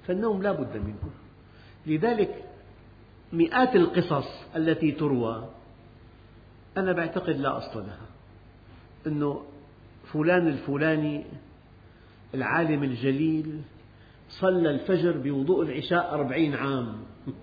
فالنوم 0.07 0.41
لا 0.41 0.51
بد 0.51 0.77
منه. 0.77 1.09
لذلك 1.85 2.43
مئات 3.33 3.75
القصص 3.75 4.27
التي 4.55 4.91
تروى 4.91 5.49
أنا 6.77 6.93
بعتقد 6.93 7.35
لا 7.35 7.57
أصل 7.57 7.79
لها. 7.79 8.07
أنه 9.07 9.43
فلان 10.13 10.47
الفلاني 10.47 11.25
العالم 12.33 12.83
الجليل 12.83 13.61
صلى 14.29 14.69
الفجر 14.69 15.17
بوضوء 15.17 15.63
العشاء 15.63 16.13
أربعين 16.13 16.55
عام. 16.55 17.03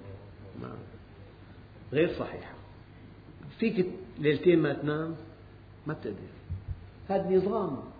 غير 1.93 2.19
صحيحة 2.19 2.55
فيك 3.59 3.87
ليلتين 4.19 4.59
ما 4.59 4.73
تنام 4.73 5.15
ما 5.87 5.95
بتقدر. 5.95 6.17
هذا 7.09 7.37
نظام. 7.37 7.92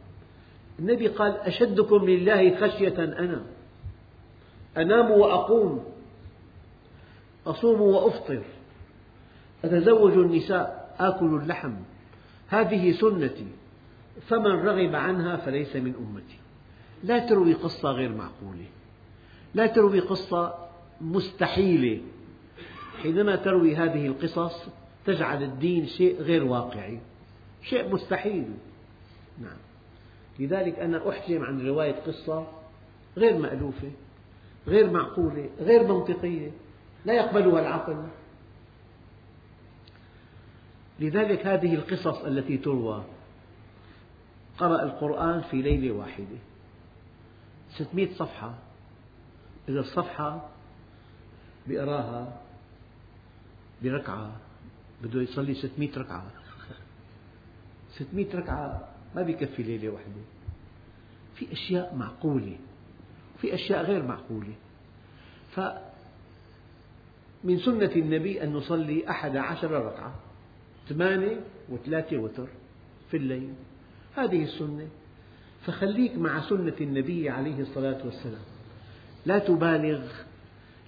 النبي 0.79 1.09
قال 1.09 1.37
أشدكم 1.37 2.05
لله 2.05 2.57
خشية 2.57 3.05
أنا. 3.05 3.43
أنام 4.77 5.11
وأقوم. 5.11 5.85
أصوم 7.47 7.81
وأفطر. 7.81 8.43
أتزوج 9.65 10.13
النساء. 10.13 10.95
آكل 10.99 11.41
اللحم. 11.43 11.75
هذه 12.49 12.93
سنتي. 12.93 13.47
فمن 14.29 14.67
رغب 14.67 14.95
عنها 14.95 15.37
فليس 15.37 15.77
من 15.77 15.95
أمتي. 15.95 16.39
لا 17.05 17.19
تروي 17.19 17.55
قصة 17.55 17.91
غير 17.91 18.09
معقولة. 18.09 18.67
لا 19.55 19.67
تروي 19.67 20.01
قصة 20.01 20.55
مستحيلة. 21.01 22.01
حينما 23.03 23.37
تروي 23.37 23.77
هذه 23.77 24.07
القصص 24.07 24.69
تجعل 25.07 25.43
الدين 25.43 25.87
شيء 25.87 26.23
غير 26.23 26.45
واقعي. 26.45 27.01
شيء 27.63 27.95
مستحيل. 27.95 28.49
نعم. 29.43 29.72
لذلك 30.39 30.79
أنا 30.79 31.09
أحجم 31.11 31.45
عن 31.45 31.67
رواية 31.67 31.93
قصة 31.93 32.47
غير 33.17 33.39
مألوفة 33.39 33.91
غير 34.67 34.91
معقولة 34.91 35.51
غير 35.59 35.87
منطقية 35.87 36.51
لا 37.05 37.15
يقبلها 37.15 37.61
العقل. 37.61 38.09
لذلك 41.01 41.47
هذه 41.47 41.75
القصص 41.75 42.25
التي 42.25 42.59
تروى 42.59 43.05
قرأ 44.59 44.83
القرآن 44.83 45.41
في 45.41 45.63
ليلة 45.63 45.93
واحدة 45.95 46.39
ستمئة 47.71 48.15
صفحة. 48.15 48.55
إذا 49.69 49.81
الصفحة 49.81 50.49
بيقراها 51.67 52.41
بركعة 53.83 54.33
بده 55.03 55.23
يصلي 55.23 55.55
ستمئة 55.55 55.99
ركعة. 55.99 56.31
ستمئة 57.97 58.37
ركعة 58.37 58.92
ما 59.17 59.23
بيكفي 59.23 59.63
ليلة 59.63 59.89
واحدة. 59.89 60.23
في 61.35 61.53
أشياء 61.53 61.95
معقولة. 61.97 62.57
وفي 63.37 63.55
أشياء 63.55 63.83
غير 63.83 64.03
معقولة. 64.03 64.53
ف 65.51 65.61
من 67.45 67.59
سنة 67.59 67.91
النبي 67.97 68.43
أن 68.43 68.53
نصلي 68.53 69.11
أحد 69.11 69.37
عشر 69.37 69.71
ركعة. 69.71 70.15
ثمانية 70.89 71.41
وثلاثة 71.69 72.19
وتر 72.19 72.49
في 73.11 73.17
الليل. 73.17 73.53
هذه 74.17 74.45
السنة. 74.45 74.89
فخليك 75.67 76.17
مع 76.17 76.41
سنة 76.49 76.77
النبي 76.81 77.31
عليه 77.31 77.61
الصلاة 77.61 78.05
والسلام. 78.05 78.45
لا 79.27 79.39
تبالغ. 79.39 80.05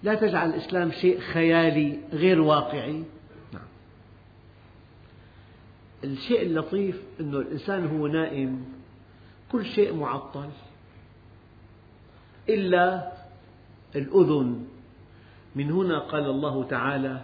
لا 0.03 0.15
تجعل 0.15 0.51
الإسلام 0.51 0.93
شيء 0.93 1.21
خيالي 1.21 1.99
غير 2.13 2.41
واقعي. 2.41 3.05
الشيء 6.05 6.43
اللطيف 6.43 7.03
أنه 7.21 7.39
الإنسان 7.39 7.87
هو 7.87 8.07
نائم 8.07 8.65
كل 9.53 9.65
شيء 9.65 9.95
معطل 9.95 10.49
إلا 12.49 13.13
الأذن. 13.97 14.67
من 15.57 15.71
هنا 15.71 15.99
قال 15.99 16.25
الله 16.25 16.65
تعالى 16.65 17.21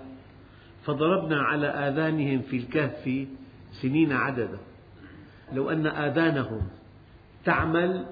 فضربنا 0.84 1.42
على 1.42 1.66
آذانهم 1.66 2.42
في 2.42 2.56
الكهف 2.56 3.26
سنين 3.72 4.12
عددا. 4.12 4.58
لو 5.52 5.70
أن 5.70 5.86
آذانهم 5.86 6.68
تعمل 7.44 8.06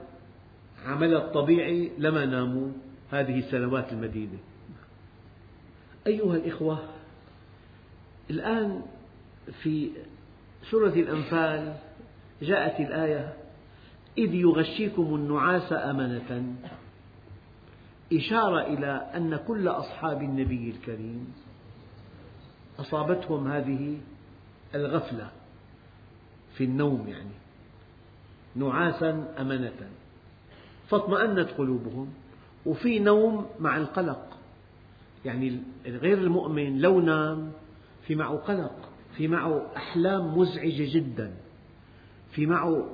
عمل 0.86 1.14
الطبيعي 1.14 1.90
لما 1.98 2.26
ناموا 2.26 2.68
هذه 3.10 3.38
السنوات 3.38 3.92
المديدة 3.92 4.38
أيها 6.06 6.36
الإخوة 6.36 6.78
الآن 8.30 8.82
في 9.62 9.90
سورة 10.62 10.88
الأنفال 10.88 11.76
جاءت 12.42 12.80
الآية 12.80 13.36
إذ 14.18 14.34
يغشيكم 14.34 15.14
النعاس 15.14 15.72
أمنة. 15.72 16.54
إشارة 18.12 18.60
إلى 18.60 19.10
أن 19.14 19.36
كل 19.36 19.68
أصحاب 19.68 20.22
النبي 20.22 20.70
الكريم 20.70 21.32
أصابتهم 22.78 23.48
هذه 23.48 23.98
الغفلة 24.74 25.30
في 26.56 26.64
النوم 26.64 27.08
يعني 27.08 27.30
نعاسا 28.56 29.34
أمنة. 29.40 29.90
فاطمأنت 30.88 31.50
قلوبهم 31.50 32.12
وفي 32.66 32.98
نوم 32.98 33.46
مع 33.60 33.76
القلق. 33.76 34.38
يعني 35.24 35.62
غير 35.86 36.18
المؤمن 36.18 36.78
لو 36.78 37.00
نام 37.00 37.52
في 38.06 38.14
معه 38.14 38.36
قلق. 38.36 38.87
في 39.18 39.28
معه 39.28 39.66
أحلام 39.76 40.38
مزعجة 40.38 40.94
جدا 40.94 41.34
في 42.30 42.46
معه 42.46 42.90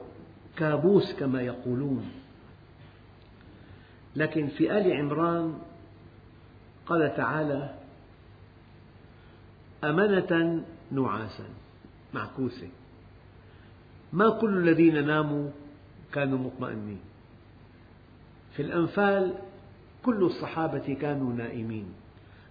كابوس 0.57 1.13
كما 1.13 1.43
يقولون. 1.43 2.11
لكن 4.17 4.47
في 4.47 4.79
آل 4.79 4.93
عمران 4.93 5.59
قال 6.87 7.17
تعالى 7.17 7.75
أمنة 9.85 10.65
نعاسا 10.93 11.49
معكوسة. 12.15 12.69
ما 14.13 14.31
كل 14.31 14.59
الذين 14.59 15.07
ناموا 15.07 15.51
كانوا 16.13 16.39
مطمئنين. 16.39 17.01
في 18.53 18.63
الأنفال 18.63 19.35
كل 20.05 20.23
الصحابة 20.23 20.95
كانوا 21.01 21.33
نائمين. 21.33 21.87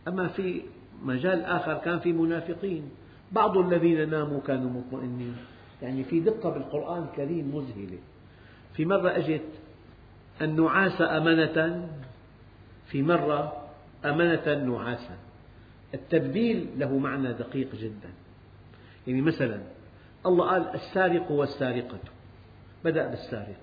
أما 0.08 0.28
في 0.28 0.62
مجال 1.04 1.46
آخر 1.46 1.74
كان 1.74 2.00
في 2.00 2.14
منافقين. 2.14 2.90
بعض 3.34 3.58
الذين 3.58 4.10
ناموا 4.10 4.40
كانوا 4.48 4.70
مطمئنين. 4.70 5.36
يعني 5.82 6.04
في 6.04 6.20
دقة 6.20 6.50
بالقرآن 6.50 7.04
الكريم 7.04 7.56
مذهلة. 7.56 7.98
في 8.74 8.86
مرة 8.86 9.10
أجت 9.10 9.50
النعاس 10.42 11.02
أمنة 11.02 11.90
في 12.86 13.02
مرة 13.02 13.68
أمنة 14.06 14.54
نعاسا 14.54 15.18
التبديل 15.94 16.68
له 16.78 16.98
معنى 16.98 17.34
دقيق 17.34 17.76
جدا. 17.76 18.10
يعني 19.08 19.22
مثلا 19.22 19.62
الله 20.26 20.50
قال 20.50 20.76
السارق 20.76 21.32
والسارقة. 21.32 22.00
بدأ 22.86 23.08
بالسارق. 23.08 23.62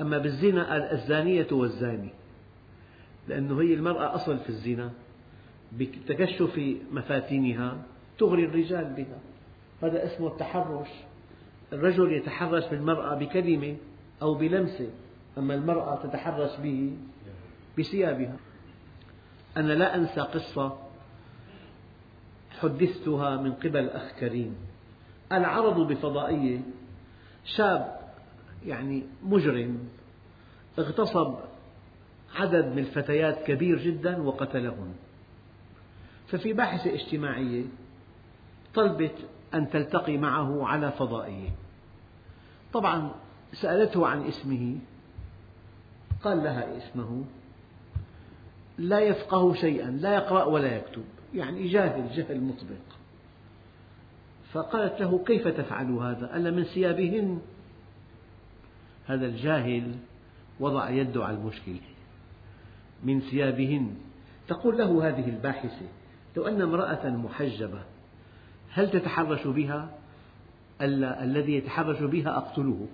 أما 0.00 0.18
بالزنا 0.18 0.72
قال 0.72 0.82
الزانية 0.82 1.46
والزاني. 1.52 2.10
لأنه 3.28 3.60
هي 3.60 3.74
المرأة 3.74 4.14
أصل 4.14 4.38
في 4.38 4.48
الزنا 4.48 4.90
بتكشف 5.72 6.76
مفاتنها 6.92 7.82
تغري 8.18 8.44
الرجال 8.44 8.84
بها. 8.84 9.18
هذا 9.82 10.04
اسمه 10.04 10.28
التحرش. 10.28 10.88
الرجل 11.72 12.12
يتحرش 12.12 12.64
بالمرأة 12.64 13.14
بكلمة 13.14 13.76
أو 14.22 14.34
بلمسة 14.34 14.90
أما 15.38 15.54
المرأة 15.54 16.06
تتحرش 16.06 16.60
به 16.62 16.96
بثيابها. 17.78 18.36
أنا 19.56 19.72
لا 19.72 19.96
أنسى 19.96 20.20
قصة 20.20 20.78
حدثتها 22.60 23.36
من 23.36 23.52
قبل 23.52 23.88
أخ 23.88 24.12
كريم. 24.20 24.56
العرض 25.32 25.92
بفضائية 25.92 26.60
شاب 27.44 28.00
يعني 28.66 29.02
مجرم 29.22 29.88
اغتصب 30.78 31.34
عدد 32.34 32.64
من 32.64 32.78
الفتيات 32.78 33.46
كبير 33.46 33.78
جدا 33.78 34.22
وقتلهن 34.22 34.94
ففي 36.28 36.52
باحثة 36.52 36.94
اجتماعية 36.94 37.64
طلبت 38.74 39.14
أن 39.54 39.70
تلتقي 39.70 40.16
معه 40.18 40.66
على 40.66 40.92
فضائية 40.92 41.50
طبعا 42.72 43.10
سألته 43.52 44.06
عن 44.06 44.26
اسمه 44.26 44.78
قال 46.24 46.42
لها 46.42 46.76
اسمه. 46.76 47.24
لا 48.78 49.00
يفقه 49.00 49.54
شيئا 49.54 49.90
لا 49.90 50.14
يقرأ 50.14 50.44
ولا 50.44 50.76
يكتب 50.76 51.04
يعني 51.34 51.68
جاهل 51.68 52.10
جهل 52.10 52.40
مطبق. 52.40 52.96
فقالت 54.52 55.00
له 55.00 55.24
كيف 55.26 55.48
تفعل 55.48 55.90
هذا؟ 55.90 56.26
قال 56.26 56.54
من 56.54 56.64
ثيابهن. 56.64 57.40
هذا 59.06 59.26
الجاهل 59.26 59.94
وضع 60.60 60.90
يده 60.90 61.24
على 61.24 61.36
المشكلة 61.36 61.80
من 63.04 63.20
ثيابهن. 63.20 63.94
تقول 64.48 64.78
له 64.78 65.08
هذه 65.08 65.28
الباحثة 65.28 65.86
لو 66.36 66.46
أن 66.46 66.62
امرأة 66.62 67.08
محجبة 67.08 67.82
هل 68.74 68.90
تتحرش 68.90 69.46
بها؟ 69.46 69.90
الذي 70.80 71.52
يتحرش 71.54 71.98
بها 71.98 72.36
أقتله. 72.36 72.86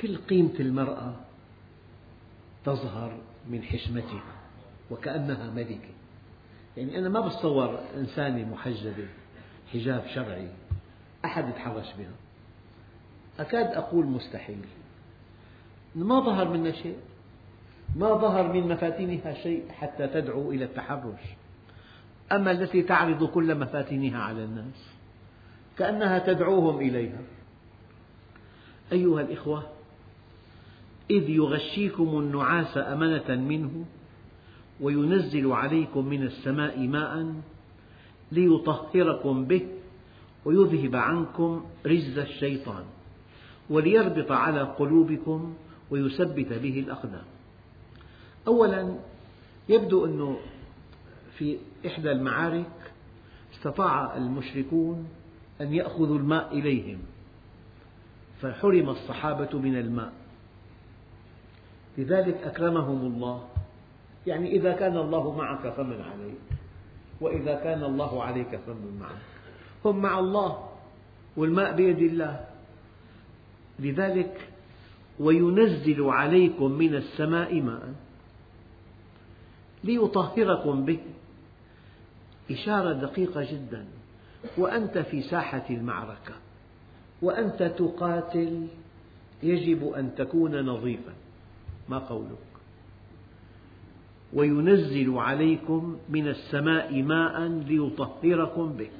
كل 0.00 0.16
قيمة 0.16 0.54
المرأة 0.60 1.14
تظهر 2.64 3.18
من 3.48 3.62
حشمتها 3.62 4.22
وكأنها 4.90 5.50
ملكة. 5.50 5.94
يعني 6.76 6.98
أنا 6.98 7.08
ما 7.08 7.20
بتصور 7.20 7.78
إنسانة 7.96 8.52
محجبة 8.52 9.08
حجاب 9.72 10.04
شرعي 10.14 10.48
أحد 11.24 11.48
يتحرش 11.48 11.92
بها. 11.98 12.14
أكاد 13.38 13.66
أقول 13.66 14.06
مستحيل. 14.06 14.64
ما 15.94 16.20
ظهر 16.20 16.48
منها 16.48 16.72
شيء 16.72 16.96
ما 17.96 18.14
ظهر 18.14 18.52
من 18.52 18.68
مفاتنها 18.68 19.34
شيء 19.34 19.68
حتى 19.70 20.06
تدعو 20.06 20.50
إلى 20.52 20.64
التحرش. 20.64 21.20
أما 22.32 22.50
التي 22.50 22.82
تعرض 22.82 23.24
كل 23.24 23.58
مفاتنها 23.58 24.18
على 24.22 24.44
الناس 24.44 24.94
كأنها 25.78 26.18
تدعوهم 26.18 26.80
إليها. 26.80 27.20
أيها 28.92 29.20
الإخوة 29.20 29.62
إذ 31.10 31.30
يغشيكم 31.30 32.18
النعاس 32.18 32.78
أمنة 32.78 33.34
منه 33.34 33.84
وينزل 34.80 35.52
عليكم 35.52 36.06
من 36.06 36.22
السماء 36.22 36.78
ماء 36.78 37.34
ليطهركم 38.32 39.44
به 39.44 39.66
ويذهب 40.44 40.96
عنكم 40.96 41.64
رجز 41.86 42.18
الشيطان 42.18 42.84
وليربط 43.70 44.32
على 44.32 44.60
قلوبكم 44.60 45.54
ويثبت 45.90 46.52
به 46.52 46.80
الأقدام. 46.80 47.24
أولا 48.46 48.94
يبدو 49.68 50.06
أنه 50.06 50.36
في 51.38 51.58
إحدى 51.86 52.12
المعارك 52.12 52.92
استطاع 53.54 54.16
المشركون 54.16 55.08
أن 55.60 55.74
يأخذوا 55.74 56.18
الماء 56.18 56.58
إليهم 56.58 56.98
فحرم 58.40 58.88
الصحابة 58.88 59.58
من 59.58 59.78
الماء. 59.78 60.12
لذلك 61.98 62.36
أكرمهم 62.36 63.06
الله. 63.06 63.48
يعني 64.26 64.50
إذا 64.50 64.72
كان 64.72 64.96
الله 64.96 65.36
معك 65.36 65.68
فمن 65.68 66.00
عليك 66.00 66.58
وإذا 67.20 67.54
كان 67.54 67.84
الله 67.84 68.22
عليك 68.22 68.56
فمن 68.66 68.98
معك. 69.00 69.22
هم 69.84 70.02
مع 70.02 70.18
الله 70.18 70.68
والماء 71.36 71.76
بيد 71.76 71.98
الله. 71.98 72.46
لذلك 73.78 74.48
وينزل 75.20 76.02
عليكم 76.02 76.72
من 76.72 76.94
السماء 76.94 77.60
ماء 77.60 77.94
ليطهركم 79.84 80.84
به. 80.84 81.00
إشارة 82.50 82.92
دقيقة 82.92 83.52
جدا. 83.52 83.86
وأنت 84.58 84.98
في 84.98 85.22
ساحة 85.22 85.64
المعركة. 85.70 86.34
وأنت 87.22 87.62
تقاتل. 87.62 88.66
يجب 89.42 89.92
أن 89.92 90.14
تكون 90.14 90.60
نظيفا. 90.60 91.12
ما 91.88 91.98
قولك؟ 91.98 92.38
وينزل 94.32 95.18
عليكم 95.18 95.98
من 96.08 96.28
السماء 96.28 97.02
ماء 97.02 97.42
ليطهركم 97.42 98.72
به. 98.72 98.90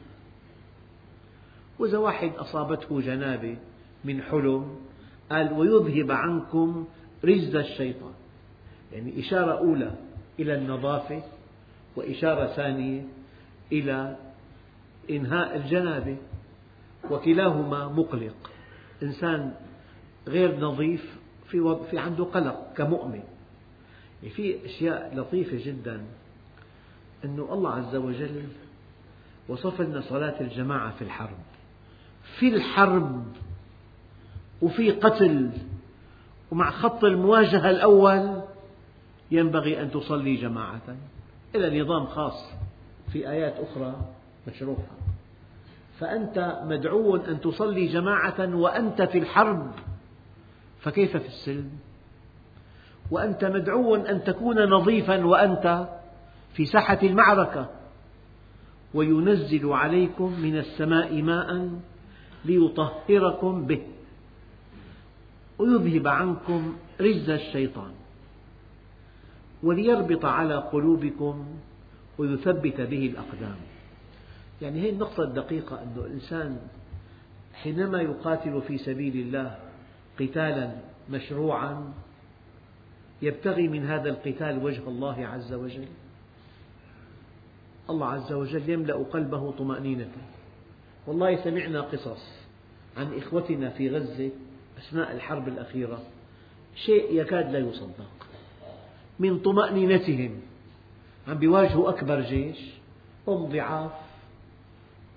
وإذا 1.78 1.98
واحد 1.98 2.32
أصابته 2.36 3.00
جنابة 3.00 3.56
من 4.04 4.22
حلم 4.22 4.76
قال 5.30 5.52
ويذهب 5.52 6.10
عنكم 6.10 6.86
رجز 7.24 7.56
الشيطان. 7.56 8.12
يعني 8.92 9.20
إشارة 9.20 9.58
أولى 9.58 9.90
إلى 10.40 10.54
النظافة 10.54 11.22
وإشارة 11.96 12.46
ثانية 12.46 13.02
إلى 13.78 14.16
إنهاء 15.10 15.56
الجنابة 15.56 16.16
وكلاهما 17.10 17.88
مقلق. 17.88 18.50
إنسان 19.02 19.54
غير 20.28 20.60
نظيف 20.60 21.18
في 21.48 21.78
في 21.90 21.98
عنده 21.98 22.24
قلق 22.24 22.72
كمؤمن. 22.76 23.22
يعني 24.22 24.34
في 24.34 24.64
أشياء 24.64 25.16
لطيفة 25.16 25.66
جدا 25.66 26.04
أنه 27.24 27.52
الله 27.52 27.70
عز 27.70 27.96
وجل 27.96 28.42
وصف 29.48 29.80
لنا 29.80 30.00
صلاة 30.00 30.40
الجماعة 30.40 30.96
في 30.96 31.02
الحرب. 31.02 31.38
في 32.38 32.48
الحرب 32.48 33.24
وفي 34.62 34.90
قتل 34.90 35.50
ومع 36.50 36.70
خط 36.70 37.04
المواجهة 37.04 37.70
الأول 37.70 38.42
ينبغي 39.30 39.82
أن 39.82 39.90
تصلي 39.90 40.36
جماعة. 40.36 40.96
إلى 41.54 41.80
نظام 41.80 42.06
خاص. 42.06 42.63
في 43.14 43.30
آيات 43.30 43.54
أخرى 43.58 43.94
مشروحة. 44.48 44.96
فأنت 46.00 46.62
مدعو 46.64 47.16
أن 47.16 47.40
تصلي 47.40 47.86
جماعة 47.86 48.56
وأنت 48.56 49.02
في 49.02 49.18
الحرب. 49.18 49.70
فكيف 50.80 51.16
في 51.16 51.26
السلم؟ 51.26 51.70
وأنت 53.10 53.44
مدعو 53.44 53.94
أن 53.94 54.24
تكون 54.24 54.64
نظيفا 54.64 55.24
وأنت 55.24 55.88
في 56.54 56.66
ساحة 56.66 56.98
المعركة. 57.02 57.70
وينزل 58.94 59.72
عليكم 59.72 60.40
من 60.40 60.56
السماء 60.56 61.22
ماء 61.22 61.70
ليطهركم 62.44 63.66
به. 63.66 63.82
ويذهب 65.58 66.08
عنكم 66.08 66.76
رجز 67.00 67.30
الشيطان. 67.30 67.90
وليربط 69.62 70.24
على 70.24 70.54
قلوبكم 70.54 71.46
ويثبت 72.18 72.80
به 72.80 73.06
الأقدام. 73.06 73.56
يعني 74.62 74.80
هذه 74.80 74.90
النقطة 74.90 75.22
الدقيقة 75.22 75.82
أن 75.82 75.92
الإنسان 75.96 76.58
حينما 77.54 78.02
يقاتل 78.02 78.62
في 78.68 78.78
سبيل 78.78 79.16
الله 79.16 79.58
قتالا 80.20 80.74
مشروعا 81.10 81.92
يبتغي 83.22 83.68
من 83.68 83.86
هذا 83.86 84.10
القتال 84.10 84.64
وجه 84.64 84.88
الله 84.88 85.26
عز 85.26 85.52
وجل. 85.52 85.86
الله 87.90 88.06
عز 88.06 88.32
وجل 88.32 88.70
يملأ 88.70 88.94
قلبه 88.94 89.52
طمأنينة. 89.52 90.10
والله 91.06 91.44
سمعنا 91.44 91.80
قصص 91.80 92.44
عن 92.96 93.18
إخوتنا 93.18 93.70
في 93.70 93.90
غزة 93.90 94.30
أثناء 94.78 95.12
الحرب 95.12 95.48
الأخيرة. 95.48 96.02
شيء 96.76 97.20
يكاد 97.20 97.52
لا 97.52 97.58
يصدق. 97.58 98.10
من 99.18 99.38
طمأنينتهم. 99.38 100.40
عم 101.28 101.34
بيواجهوا 101.34 101.88
أكبر 101.88 102.20
جيش 102.20 102.58
هم 103.28 103.46
ضعاف 103.46 103.92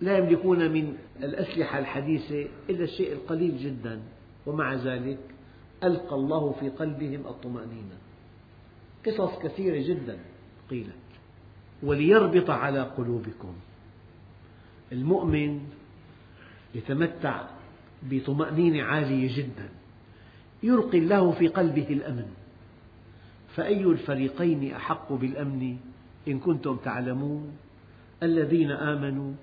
لا 0.01 0.17
يملكون 0.17 0.71
من 0.71 0.97
الأسلحة 1.23 1.79
الحديثة 1.79 2.49
إلا 2.69 2.83
الشيء 2.83 3.13
القليل 3.13 3.57
جدا. 3.57 4.01
ومع 4.45 4.73
ذلك 4.73 5.19
ألقى 5.83 6.15
الله 6.15 6.55
في 6.59 6.69
قلبهم 6.69 7.27
الطمأنينة. 7.27 7.97
قصص 9.05 9.39
كثيرة 9.39 9.87
جدا 9.87 10.17
قيلت. 10.69 10.95
وليربط 11.83 12.49
على 12.49 12.81
قلوبكم. 12.81 13.53
المؤمن 14.91 15.61
يتمتع 16.75 17.43
بطمأنينة 18.03 18.83
عالية 18.83 19.37
جدا. 19.37 19.69
يلقي 20.63 20.97
الله 20.97 21.31
في 21.31 21.47
قلبه 21.47 21.87
الأمن. 21.89 22.31
فأي 23.55 23.83
الفريقين 23.83 24.73
أحق 24.73 25.13
بالأمن؟ 25.13 25.77
إن 26.27 26.39
كنتم 26.39 26.75
تعلمون 26.75 27.57
الذين 28.23 28.71
آمنوا 28.71 29.33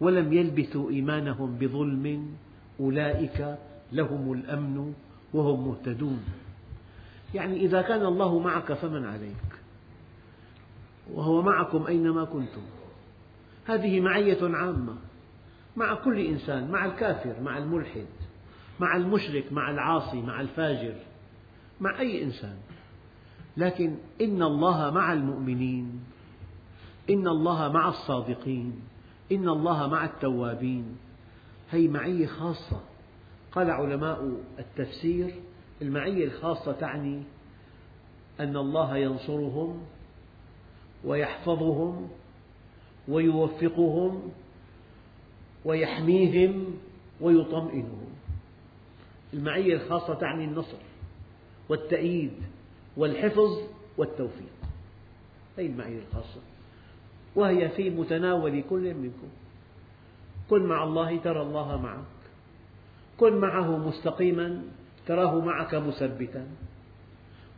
ولم 0.00 0.32
يلبثوا 0.32 0.90
إيمانهم 0.90 1.58
بظلم 1.58 2.34
أولئك 2.80 3.58
لهم 3.92 4.32
الأمن 4.32 4.94
وهم 5.34 5.68
مهتدون. 5.68 6.24
يعني 7.34 7.56
إذا 7.56 7.82
كان 7.82 8.06
الله 8.06 8.38
معك 8.38 8.72
فمن 8.72 9.04
عليك؟ 9.04 9.44
وهو 11.12 11.42
معكم 11.42 11.86
أينما 11.86 12.24
كنتم. 12.24 12.62
هذه 13.66 14.00
معية 14.00 14.56
عامة 14.56 14.96
مع 15.76 15.94
كل 15.94 16.20
إنسان 16.20 16.70
مع 16.70 16.84
الكافر 16.84 17.40
مع 17.42 17.58
الملحد 17.58 18.06
مع 18.80 18.96
المشرك 18.96 19.52
مع 19.52 19.70
العاصي 19.70 20.22
مع 20.22 20.40
الفاجر 20.40 20.94
مع 21.80 22.00
أي 22.00 22.24
إنسان. 22.24 22.56
لكن 23.56 23.94
إن 24.20 24.42
الله 24.42 24.90
مع 24.90 25.12
المؤمنين 25.12 26.00
إن 27.10 27.28
الله 27.28 27.72
مع 27.72 27.88
الصادقين 27.88 28.80
إن 29.32 29.48
الله 29.48 29.86
مع 29.86 30.04
التوابين. 30.04 30.96
هي 31.70 31.88
معية 31.88 32.26
خاصة. 32.26 32.80
قال 33.52 33.70
علماء 33.70 34.36
التفسير 34.58 35.34
المعية 35.82 36.24
الخاصة 36.24 36.72
تعني 36.72 37.22
أن 38.40 38.56
الله 38.56 38.96
ينصرهم 38.96 39.82
ويحفظهم 41.04 42.08
ويوفقهم 43.08 44.32
ويحميهم 45.64 46.64
ويطمئنهم. 47.20 48.08
المعية 49.34 49.74
الخاصة 49.74 50.14
تعني 50.14 50.44
النصر 50.44 50.78
والتأييد 51.68 52.32
والحفظ 52.96 53.58
والتوفيق. 53.98 54.52
هذه 55.58 55.66
المعية 55.66 55.98
الخاصة. 55.98 56.40
وهي 57.36 57.68
في 57.68 57.90
متناول 57.90 58.62
كل 58.70 58.94
منكم. 58.94 59.28
كن 60.50 60.66
مع 60.66 60.84
الله 60.84 61.18
ترى 61.18 61.42
الله 61.42 61.82
معك. 61.82 62.04
كن 63.18 63.36
معه 63.36 63.88
مستقيما 63.88 64.62
تراه 65.06 65.40
معك 65.40 65.74
مثبتا. 65.74 66.46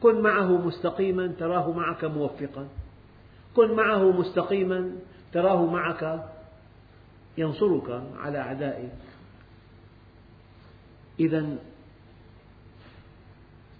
كن 0.03 0.21
معه 0.21 0.67
مستقيما 0.67 1.27
تراه 1.27 1.73
معك 1.73 2.05
موفقا. 2.05 2.69
كن 3.57 3.77
معه 3.77 4.11
مستقيما 4.11 4.93
تراه 5.33 5.67
معك 5.67 6.25
ينصرك 7.39 8.03
على 8.17 8.39
أعدائك 8.39 8.93
إذا 11.21 11.57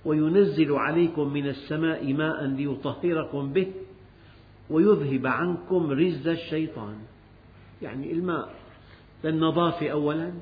وينزل 0.05 0.73
عليكم 0.73 1.33
من 1.33 1.47
السماء 1.47 2.13
ماء 2.13 2.45
ليطهركم 2.45 3.53
به. 3.53 3.73
ويذهب 4.71 5.27
عنكم 5.27 5.91
رجز 5.91 6.29
الشيطان. 6.29 6.97
يعني 7.83 8.13
الماء 8.13 8.55
للنظافة 9.25 9.89
أولا 9.89 10.33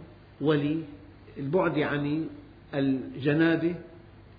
وللبعد 0.40 1.78
عن 1.78 2.28
الجنابة 2.74 3.74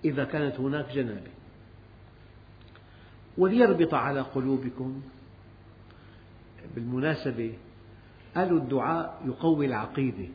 إذا 0.04 0.24
كانت 0.24 0.60
هناك 0.60 0.92
جنابة. 0.94 1.30
وليربط 3.38 3.94
على 3.94 4.20
قلوبكم. 4.20 5.02
بالمناسبة 6.74 7.54
قالوا 8.36 8.58
الدعاء 8.58 9.22
يقوي 9.26 9.66
العقيدة. 9.66 10.28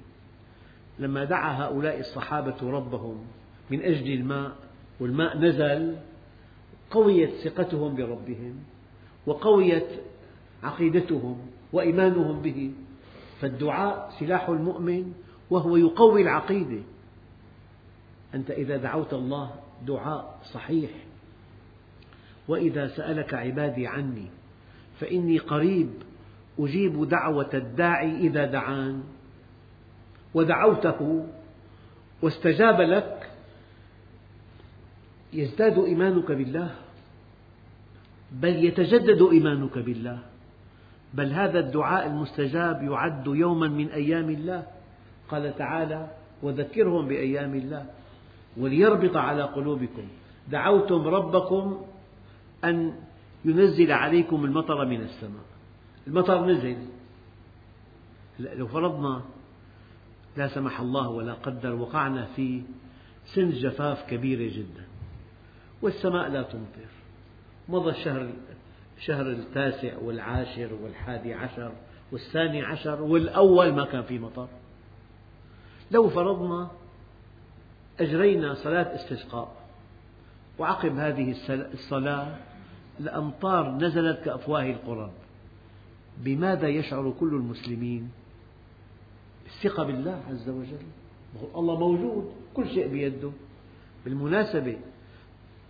لما 0.99 1.23
دعا 1.23 1.65
هؤلاء 1.65 1.99
الصحابة 1.99 2.71
ربهم 2.71 3.25
من 3.71 3.81
أجل 3.81 4.13
الماء 4.13 4.55
والماء 4.99 5.37
نزل 5.37 5.95
قويت 6.91 7.29
ثقتهم 7.29 7.95
بربهم. 7.95 8.74
وقويت 9.25 9.87
عقيدتهم 10.63 11.37
وإيمانهم 11.73 12.41
به 12.41 12.71
فالدعاء 13.41 14.11
سلاح 14.19 14.49
المؤمن 14.49 15.13
وهو 15.49 15.77
يقوي 15.77 16.21
العقيدة. 16.21 16.81
أنت 18.35 18.51
إذا 18.51 18.77
دعوت 18.77 19.13
الله 19.13 19.55
دعاء 19.87 20.39
صحيح. 20.53 20.89
وإذا 22.47 22.87
سألك 22.87 23.33
عبادي 23.33 23.87
عني 23.87 24.27
فإني 24.99 25.37
قريب 25.37 25.89
أجيب 26.59 27.09
دعوة 27.09 27.49
الداعي 27.53 28.17
إذا 28.17 28.45
دعان. 28.45 29.03
ودعوته 30.33 31.27
واستجاب 32.21 32.81
لك 32.81 33.29
يزداد 35.33 35.79
إيمانك 35.79 36.31
بالله. 36.31 36.75
بل 38.41 38.65
يتجدد 38.65 39.21
إيمانك 39.31 39.77
بالله. 39.77 40.19
بل 41.13 41.31
هذا 41.31 41.59
الدعاء 41.59 42.07
المستجاب 42.07 42.83
يعد 42.83 43.27
يوما 43.27 43.67
من 43.67 43.89
أيام 43.89 44.29
الله. 44.29 44.67
قال 45.29 45.55
تعالى 45.55 46.11
وذكرهم 46.43 47.07
بأيام 47.07 47.55
الله 47.55 47.85
وليربط 48.57 49.17
على 49.17 49.43
قلوبكم. 49.43 50.07
دعوتم 50.51 51.07
ربكم 51.07 51.85
أن 52.63 52.93
ينزل 53.45 53.91
عليكم 53.91 54.45
المطر 54.45 54.85
من 54.85 55.01
السماء. 55.01 55.45
المطر 56.07 56.45
نزل 56.45 56.77
لو 58.39 58.67
فرضنا 58.67 59.21
لا 60.37 60.47
سمح 60.47 60.79
الله 60.79 61.09
ولا 61.09 61.33
قدر 61.33 61.75
وقعنا 61.75 62.25
في 62.25 62.61
سن 63.25 63.49
جفاف 63.49 64.09
كبيرة 64.09 64.57
جدا. 64.57 64.85
والسماء 65.81 66.29
لا 66.29 66.41
تمطر. 66.41 66.94
مضى 67.69 67.89
الشهر 67.89 68.29
الشهر 68.97 69.27
التاسع 69.27 69.97
والعاشر 69.97 70.69
والحادي 70.83 71.33
عشر 71.33 71.71
والثاني 72.11 72.61
عشر 72.61 73.01
والأول 73.01 73.73
ما 73.73 73.85
كان 73.85 74.03
في 74.03 74.19
مطر. 74.19 74.47
لو 75.91 76.09
فرضنا 76.09 76.71
أجرينا 77.99 78.53
صلاة 78.53 78.95
استسقاء 78.95 79.55
وعقب 80.59 80.97
هذه 80.97 81.35
الصلاة 81.49 82.35
الأمطار 82.99 83.71
نزلت 83.71 84.19
كأفواه 84.19 84.63
القرب 84.63 85.11
بماذا 86.17 86.67
يشعر 86.67 87.13
كل 87.19 87.27
المسلمين؟ 87.27 88.11
الثقة 89.45 89.83
بالله 89.83 90.21
عز 90.29 90.49
وجل. 90.49 90.85
الله 91.55 91.79
موجود 91.79 92.31
كل 92.53 92.69
شيء 92.69 92.87
بيده. 92.87 93.31
بالمناسبة 94.05 94.77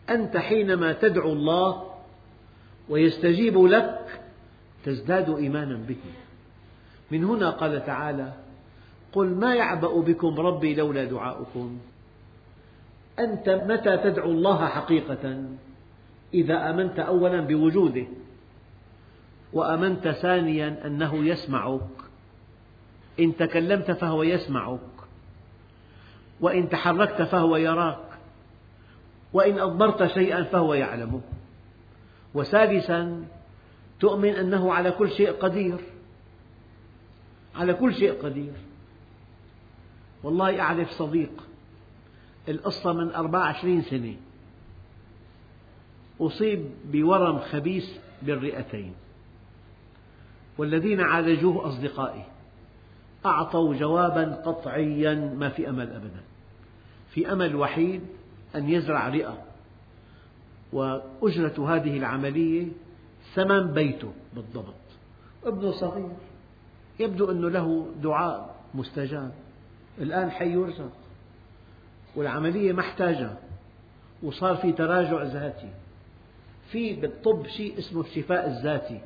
أنت 0.09 0.37
حينما 0.37 0.93
تدعو 0.93 1.33
الله 1.33 1.83
ويستجيب 2.89 3.57
لك 3.57 4.21
تزداد 4.85 5.29
إيمانا 5.29 5.75
به 5.75 5.97
من 7.11 7.23
هنا 7.23 7.49
قال 7.49 7.85
تعالى 7.85 8.33
قل 9.13 9.27
ما 9.27 9.55
يعبأ 9.55 10.01
بكم 10.01 10.39
ربي 10.39 10.75
لولا 10.75 11.03
دعاؤكم؟ 11.03 11.77
أنت 13.19 13.49
متى 13.49 13.97
تدعو 13.97 14.31
الله 14.31 14.67
حقيقة؟ 14.67 15.45
إذا 16.33 16.69
آمنت 16.69 16.99
أولا 16.99 17.41
بوجوده 17.41 18.05
وآمنت 19.53 20.07
ثانيا 20.07 20.85
أنه 20.85 21.25
يسمعك. 21.25 21.81
إن 23.19 23.35
تكلمت 23.37 23.91
فهو 23.91 24.23
يسمعك 24.23 24.79
وإن 26.41 26.69
تحركت 26.69 27.21
فهو 27.21 27.55
يراك. 27.57 28.04
وإن 29.33 29.59
أضمرت 29.59 30.13
شيئا 30.13 30.43
فهو 30.43 30.73
يعلمه 30.73 31.21
وثالثا 32.33 33.25
تؤمن 33.99 34.29
أنه 34.29 34.73
على 34.73 34.91
كل 34.91 35.11
شيء 35.11 35.31
قدير. 35.31 35.77
على 37.55 37.73
كل 37.73 37.95
شيء 37.95 38.23
قدير. 38.23 38.53
والله 40.23 40.61
أعرف 40.61 40.91
صديق 40.91 41.31
القصة 42.49 42.93
من 42.93 43.11
أربع 43.11 43.39
عشرين 43.39 43.81
سنة. 43.81 44.15
أصيب 46.21 46.69
بورم 46.91 47.39
خبيث 47.39 47.89
بالرئتين. 48.21 48.93
والذين 50.57 51.01
عالجوه 51.01 51.67
أصدقائي 51.67 52.23
أعطوا 53.25 53.75
جوابا 53.75 54.41
قطعيا 54.45 55.35
ما 55.37 55.49
في 55.49 55.69
أمل 55.69 55.93
أبدا. 55.93 56.21
في 57.09 57.31
أمل 57.31 57.55
وحيد 57.55 58.01
أن 58.55 58.69
يزرع 58.69 59.09
رئة. 59.09 59.37
وأجرة 60.73 61.75
هذه 61.75 61.97
العملية 61.97 62.67
ثمن 63.33 63.73
بيته 63.73 64.11
بالضبط. 64.35 64.73
ابنه 65.45 65.71
صغير. 65.71 66.11
يبدو 66.99 67.31
أنه 67.31 67.49
له 67.49 67.87
دعاء 68.03 68.55
مستجاب. 68.73 69.31
الآن 69.97 70.31
حي 70.31 70.51
يرزق. 70.51 70.91
والعملية 72.15 72.73
محتاجة. 72.73 73.31
وصار 74.23 74.55
في 74.55 74.71
تراجع 74.71 75.23
ذاتي. 75.23 75.69
في 76.71 76.93
بالطب 76.93 77.47
شيء 77.47 77.77
اسمه 77.77 78.01
الشفاء 78.01 78.47
الذاتي. 78.47 79.01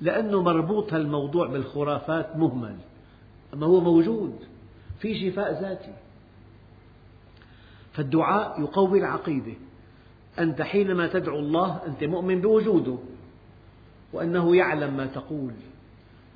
لأنه 0.00 0.42
مربوط 0.42 0.92
هالموضوع 0.92 1.46
بالخرافات 1.46 2.36
مهمل. 2.36 2.76
أما 3.54 3.66
هو 3.66 3.80
موجود. 3.80 4.38
في 4.98 5.30
شفاء 5.30 5.62
ذاتي. 5.62 5.92
فالدعاء 7.94 8.60
يقوي 8.60 8.98
العقيدة. 8.98 9.52
أنت 10.38 10.62
حينما 10.62 11.06
تدعو 11.06 11.38
الله 11.38 11.80
أنت 11.86 12.04
مؤمن 12.04 12.40
بوجوده 12.40 12.98
وأنه 14.12 14.56
يعلم 14.56 14.96
ما 14.96 15.06
تقول 15.06 15.52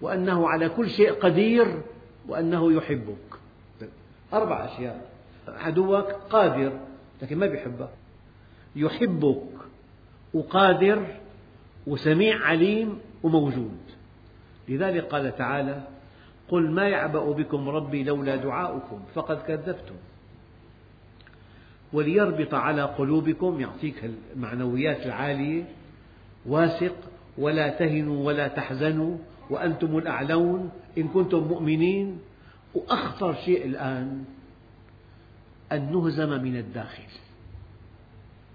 وأنه 0.00 0.48
على 0.48 0.68
كل 0.68 0.90
شيء 0.90 1.12
قدير 1.12 1.82
وأنه 2.28 2.72
يحبك. 2.72 3.38
أربع 4.32 4.64
أشياء. 4.64 5.10
عدوك 5.48 6.04
قادر 6.30 6.80
لكن 7.22 7.38
ما 7.38 7.46
يحبك 7.46 7.88
يحبك 8.76 9.42
وقادر 10.34 11.06
وسميع 11.86 12.38
عليم 12.46 12.98
وموجود. 13.22 13.78
لذلك 14.68 15.04
قال 15.04 15.36
تعالى 15.36 15.82
قل 16.48 16.70
ما 16.70 16.88
يعبأ 16.88 17.32
بكم 17.32 17.68
ربي 17.68 18.04
لولا 18.04 18.36
دعاؤكم 18.36 19.00
فقد 19.14 19.42
كذبتم. 19.42 19.94
وليربط 21.92 22.54
على 22.54 22.82
قلوبكم 22.82 23.60
يعطيك 23.60 24.10
المعنويات 24.34 25.06
العالية 25.06 25.64
واثق 26.46 26.96
ولا 27.38 27.68
تهنوا 27.68 28.26
ولا 28.26 28.48
تحزنوا 28.48 29.18
وأنتم 29.50 29.98
الأعلون 29.98 30.70
إن 30.98 31.08
كنتم 31.08 31.38
مؤمنين. 31.38 32.18
وأخطر 32.74 33.34
شيء 33.34 33.66
الآن 33.66 34.24
أن 35.72 35.92
نهزم 35.92 36.42
من 36.42 36.56
الداخل. 36.56 37.02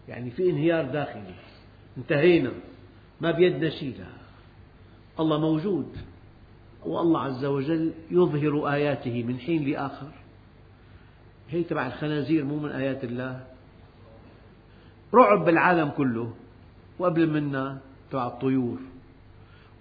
يعني 0.08 0.32
في 0.32 0.50
انهيار 0.50 0.86
داخلي. 0.86 1.36
انتهينا. 1.98 2.52
ما 3.22 3.32
بيدنا 3.32 3.70
شيء 3.70 3.96
لا 4.00 4.06
الله 5.20 5.40
موجود. 5.40 5.98
والله 6.86 7.20
عز 7.20 7.46
وجل 7.46 7.94
يظهر 8.12 8.74
آياته 8.74 9.24
من 9.24 9.40
حين 9.40 9.70
لآخر. 9.70 10.12
هي 11.54 11.64
تبع 11.64 11.88
الخنازير 11.88 12.46
مو 12.46 12.60
من 12.60 12.70
آيات 12.70 13.04
الله. 13.04 13.44
رعب 15.14 15.46
بالعالم 15.46 15.90
كله. 15.90 16.34
وقبل 17.00 17.30
منا 17.30 17.78
تبع 18.12 18.28
الطيور. 18.28 18.80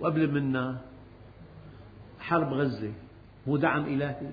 وقبل 0.00 0.30
منا 0.30 0.80
حرب 2.20 2.52
غزة. 2.52 2.92
مو 3.46 3.56
دعم 3.56 3.84
إلهي. 3.84 4.30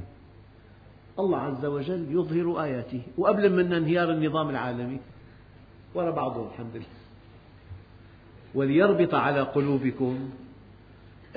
الله 1.20 1.38
عز 1.38 1.66
وجل 1.66 2.08
يظهر 2.10 2.64
آياته. 2.64 3.02
وقبل 3.18 3.56
منا 3.56 3.78
انهيار 3.78 4.12
النظام 4.12 4.50
العالمي. 4.50 5.00
وراء 5.96 6.12
بعضهم 6.12 6.48
الحمد 6.48 6.76
لله. 6.76 6.86
وليربط 8.56 9.14
على 9.14 9.42
قلوبكم. 9.42 10.30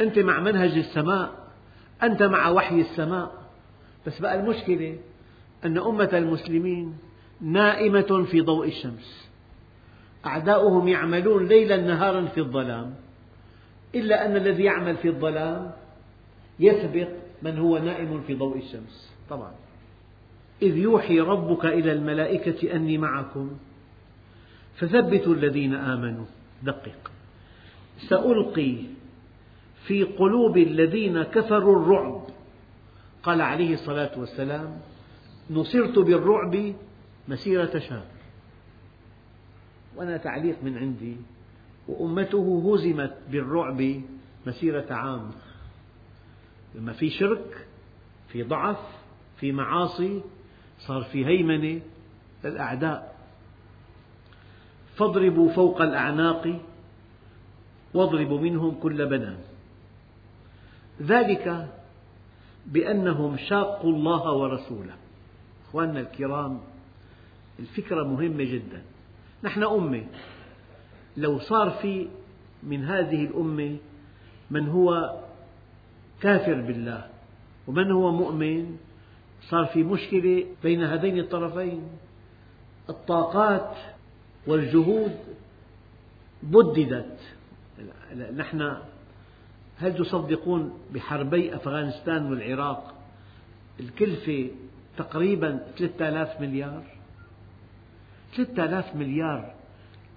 أنت 0.01 0.19
مع 0.19 0.41
منهج 0.41 0.77
السماء. 0.77 1.31
أنت 2.03 2.23
مع 2.23 2.49
وحي 2.49 2.81
السماء. 2.81 3.43
بس 4.07 4.21
بقى 4.21 4.41
المشكلة 4.41 4.99
أن 5.65 5.79
أمة 5.79 6.09
المسلمين 6.13 6.99
نائمة 7.41 8.27
في 8.31 8.41
ضوء 8.41 8.69
الشمس. 8.69 9.29
أعداؤهم 10.27 10.89
يعملون 10.89 11.47
ليلا 11.47 11.77
نهارا 11.77 12.27
في 12.27 12.41
الظلام. 12.41 12.95
إلا 13.95 14.27
أن 14.27 14.37
الذي 14.37 14.63
يعمل 14.63 14.97
في 14.97 15.09
الظلام 15.09 15.73
يسبق 16.61 17.09
من 17.43 17.59
هو 17.59 17.79
نائم 17.79 18.21
في 18.27 18.35
ضوء 18.35 18.59
الشمس. 18.59 19.13
طبعا. 19.31 19.53
إذ 20.63 20.77
يوحي 20.77 21.21
ربك 21.21 21.65
إلى 21.65 21.93
الملائكة 21.93 22.77
أني 22.77 22.99
معكم. 22.99 23.51
فثبتوا 24.77 25.35
الذين 25.35 25.75
آمنوا. 25.75 26.27
دقق. 26.63 27.11
سألقي 28.09 28.77
في 29.87 30.03
قلوب 30.03 30.59
الذين 30.59 31.23
كفروا 31.23 31.83
الرعب. 31.83 32.23
قال 33.23 33.41
عليه 33.41 33.75
الصلاة 33.75 34.19
والسلام 34.19 34.81
نصرت 35.51 35.99
بالرعب 35.99 36.75
مسيرة 37.29 37.79
شهر 37.79 38.07
وأنا 39.97 40.17
تعليق 40.17 40.57
من 40.63 40.79
عندي 40.79 41.17
وأمته 41.89 42.73
هزمت 42.75 43.15
بالرعب 43.31 44.03
مسيرة 44.47 44.87
عام. 44.91 45.31
لما 46.75 46.93
في 46.93 47.11
شرك 47.11 47.67
في 48.29 48.43
ضعف 48.43 48.79
في 49.37 49.53
معاصي 49.53 50.23
صار 50.79 51.03
في 51.03 51.27
هيمنة 51.27 51.81
للأعداء. 52.45 53.17
فاضربوا 54.97 55.49
فوق 55.49 55.83
الأعناق 55.83 56.61
واضربوا 57.95 58.41
منهم 58.41 58.75
كل 58.75 59.07
بنان. 59.07 59.39
ذلك 61.03 61.69
بأنهم 62.67 63.37
شاقوا 63.37 63.93
الله 63.93 64.33
ورسوله. 64.33 65.02
أخواننا 65.73 66.01
الكرام 66.01 66.61
الفكرة 67.59 68.05
مهمة 68.05 68.45
جدا. 68.45 68.83
نحن 69.45 69.63
أمة 69.63 70.05
لو 71.17 71.39
صار 71.39 71.71
في 71.71 72.09
من 72.63 72.85
هذه 72.85 73.25
الأمة 73.25 73.77
من 74.51 74.69
هو 74.69 75.19
كافر 76.21 76.61
بالله 76.61 77.07
ومن 77.67 77.91
هو 77.91 78.13
مؤمن 78.13 78.77
صار 79.49 79.67
في 79.67 79.83
مشكلة 79.83 80.47
بين 80.63 80.83
هذين 80.83 81.19
الطرفين. 81.19 81.83
الطاقات 82.91 83.77
والجهود 84.47 85.17
بددت. 86.43 87.19
نحن 88.37 88.77
هل 89.77 89.97
تصدقون 89.97 90.79
بحربي 90.95 91.57
أفغانستان 91.57 92.31
والعراق؟ 92.31 92.95
الكلفة 93.81 94.51
تقريبا 94.97 95.67
3000 95.79 96.41
مليار. 96.41 96.83
3000 98.37 98.97
مليار 98.97 99.55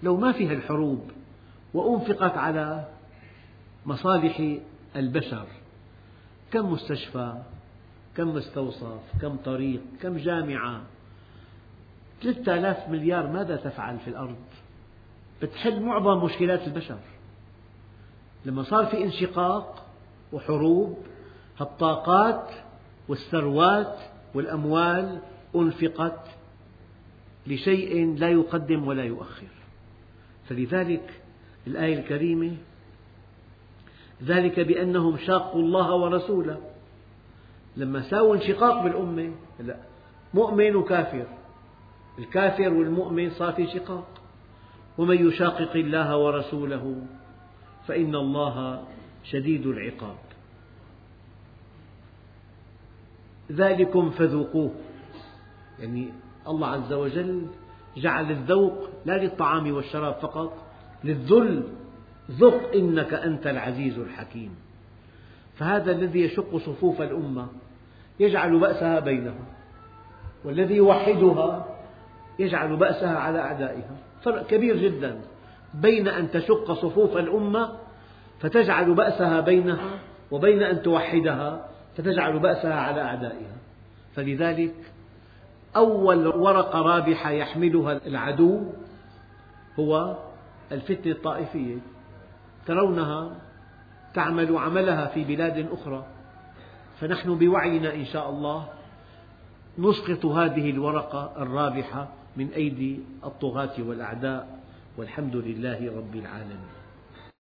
لو 0.03 0.17
ما 0.17 0.31
في 0.31 0.53
الحروب 0.53 1.11
وأنفقت 1.73 2.37
على 2.37 2.87
مصالح 3.85 4.57
البشر. 4.95 5.47
كم 6.51 6.71
مستشفى 6.71 7.33
كم 8.17 8.27
مستوصف 8.27 9.01
كم 9.21 9.35
طريق 9.35 9.81
كم 10.01 10.17
جامعة. 10.17 10.81
3000 12.21 12.89
مليار 12.89 13.27
ماذا 13.27 13.55
تفعل 13.55 13.99
في 13.99 14.07
الأرض؟ 14.07 14.35
بتحل 15.41 15.81
معظم 15.81 16.25
مشكلات 16.25 16.67
البشر. 16.67 16.99
لما 18.45 18.63
صار 18.63 18.85
في 18.85 19.03
انشقاق 19.03 19.85
وحروب 20.33 20.97
الطاقات 21.61 22.49
والثروات 23.07 23.97
والأموال 24.35 25.19
أنفقت 25.55 26.27
لشيء 27.47 28.15
لا 28.15 28.29
يقدم 28.29 28.87
ولا 28.87 29.03
يؤخر. 29.03 29.47
فلذلك 30.49 31.21
الآية 31.67 31.99
الكريمة 31.99 32.51
ذلك 34.23 34.59
بأنهم 34.59 35.17
شاقوا 35.17 35.61
الله 35.61 35.95
ورسوله. 35.95 36.61
لما 37.77 38.09
ساووا 38.09 38.35
انشقاق 38.35 38.83
بالأمة 38.83 39.31
لا 39.59 39.77
مؤمن 40.33 40.75
وكافر. 40.75 41.25
الكافر 42.19 42.73
والمؤمن 42.73 43.29
صار 43.29 43.53
في 43.53 43.67
شقاق 43.67 44.07
ومن 44.97 45.27
يشاقق 45.27 45.71
الله 45.75 46.17
ورسوله 46.17 47.01
فإن 47.87 48.15
الله 48.15 48.83
شديد 49.23 49.65
العقاب. 49.65 50.24
ذلكم 53.51 54.09
فذوقوه. 54.09 54.71
يعني 55.79 56.13
الله 56.47 56.67
عز 56.67 56.93
وجل 56.93 57.47
جعل 57.97 58.31
الذوق 58.31 58.89
لا 59.05 59.23
للطعام 59.23 59.71
والشراب 59.75 60.13
فقط 60.13 60.53
للذل. 61.03 61.63
ذق 62.31 62.75
إنك 62.75 63.13
أنت 63.13 63.47
العزيز 63.47 63.99
الحكيم. 63.99 64.55
فهذا 65.55 65.91
الذي 65.91 66.19
يشق 66.19 66.57
صفوف 66.57 67.01
الأمة 67.01 67.47
يجعل 68.19 68.59
بأسها 68.59 68.99
بينها 68.99 69.45
والذي 70.45 70.75
يوحدها 70.75 71.75
يجعل 72.39 72.75
بأسها 72.77 73.17
على 73.17 73.39
أعدائها. 73.39 73.95
فرق 74.23 74.47
كبير 74.47 74.77
جدا 74.77 75.21
بين 75.73 76.07
أن 76.07 76.31
تشق 76.31 76.73
صفوف 76.73 77.17
الأمة 77.17 77.77
فتجعل 78.39 78.93
بأسها 78.93 79.39
بينها 79.41 79.99
وبين 80.31 80.63
أن 80.63 80.81
توحدها 80.81 81.69
فتجعل 81.97 82.39
بأسها 82.39 82.73
على 82.73 83.01
أعدائها. 83.01 83.55
فلذلك 84.15 84.75
أول 85.75 86.27
ورقة 86.27 86.81
رابحة 86.81 87.31
يحملها 87.31 88.07
العدو 88.07 88.63
هو 89.79 90.17
الفتنة 90.71 91.11
الطائفية. 91.11 91.77
ترونها 92.65 93.35
تعمل 94.13 94.57
عملها 94.57 95.05
في 95.05 95.23
بلاد 95.23 95.67
أخرى. 95.71 96.05
فنحن 96.99 97.35
بوعينا 97.35 97.93
إن 97.93 98.05
شاء 98.05 98.29
الله 98.29 98.67
نسقط 99.79 100.25
هذه 100.25 100.69
الورقة 100.69 101.33
الرابحة 101.37 102.07
من 102.37 102.49
أيدي 102.49 102.99
الطغاة 103.23 103.73
والأعداء. 103.79 104.59
والحمد 104.97 105.35
لله 105.35 105.97
رب 105.97 106.15
العالمين. 106.15 106.74